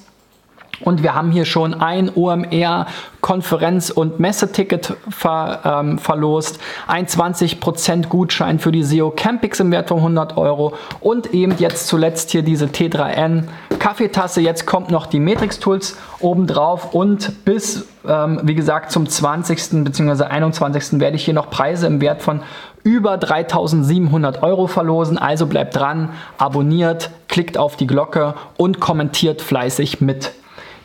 Und 0.82 1.04
wir 1.04 1.16
haben 1.16 1.32
hier 1.32 1.46
schon 1.46 1.74
ein 1.74 2.12
OMR 2.14 2.88
Konferenz- 3.22 3.90
und 3.90 4.20
Messeticket 4.20 4.94
ver, 5.10 5.62
ähm, 5.64 5.98
verlost, 5.98 6.60
ein 6.86 7.08
20% 7.08 8.08
Gutschein 8.08 8.60
für 8.60 8.72
die 8.72 8.84
SEO 8.84 9.10
Campix 9.10 9.60
im 9.60 9.72
Wert 9.72 9.88
von 9.88 9.98
100 9.98 10.38
Euro 10.38 10.74
und 11.00 11.34
eben 11.34 11.56
jetzt 11.58 11.88
zuletzt 11.88 12.32
hier 12.32 12.44
diese 12.44 12.66
T3N 12.66 13.46
Kaffeetasse. 13.80 14.42
Jetzt 14.42 14.66
kommt 14.66 14.92
noch 14.92 15.08
die 15.08 15.20
Matrix 15.20 15.60
Tools 15.60 15.98
obendrauf 16.20 16.94
und 16.94 17.46
bis, 17.46 17.88
ähm, 18.08 18.42
wie 18.44 18.56
gesagt, 18.56 18.92
zum 18.92 19.08
20. 19.08 19.84
bzw. 19.84 20.26
21. 20.26 21.00
werde 21.00 21.16
ich 21.16 21.26
hier 21.26 21.34
noch 21.34 21.50
Preise 21.50 21.88
im 21.88 22.02
Wert 22.02 22.22
von 22.22 22.42
über 22.84 23.18
3700 23.18 24.44
Euro 24.44 24.68
verlosen. 24.68 25.18
Also 25.18 25.48
bleibt 25.48 25.76
dran, 25.76 26.10
abonniert, 26.38 27.10
klickt 27.28 27.58
auf 27.58 27.76
die 27.76 27.88
Glocke 27.88 28.36
und 28.58 28.80
kommentiert 28.80 29.42
fleißig 29.42 30.00
mit. 30.02 30.32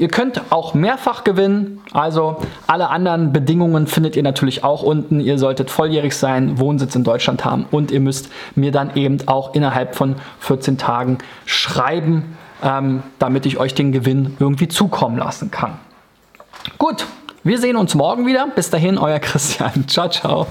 Ihr 0.01 0.09
könnt 0.09 0.41
auch 0.51 0.73
mehrfach 0.73 1.25
gewinnen, 1.25 1.83
also 1.93 2.39
alle 2.67 2.89
anderen 2.89 3.35
Bedingungen 3.35 3.87
findet 3.87 4.17
ihr 4.17 4.23
natürlich 4.23 4.65
auch 4.65 4.83
unten. 4.83 5.21
Ihr 5.21 5.39
solltet 5.39 5.71
volljährig 5.71 6.17
sein, 6.17 6.59
Wohnsitz 6.59 6.95
in 6.95 7.05
Deutschland 7.05 7.45
haben 7.45 7.67
und 7.71 7.91
ihr 7.91 8.01
müsst 8.01 8.31
mir 8.55 8.73
dann 8.73 8.97
eben 8.97 9.19
auch 9.29 9.55
innerhalb 9.55 9.95
von 9.95 10.17
14 10.39 10.79
Tagen 10.79 11.19
schreiben, 11.45 12.39
ähm, 12.63 13.03
damit 13.19 13.45
ich 13.45 13.59
euch 13.59 13.75
den 13.75 13.93
Gewinn 13.93 14.39
irgendwie 14.41 14.69
zukommen 14.69 15.19
lassen 15.19 15.51
kann. 15.51 15.75
Gut, 16.79 17.05
wir 17.45 17.59
sehen 17.59 17.77
uns 17.77 17.95
morgen 17.95 18.27
wieder. 18.27 18.47
Bis 18.55 18.71
dahin, 18.71 18.97
euer 18.97 19.19
Christian. 19.19 19.87
Ciao, 19.87 20.09
ciao. 20.09 20.47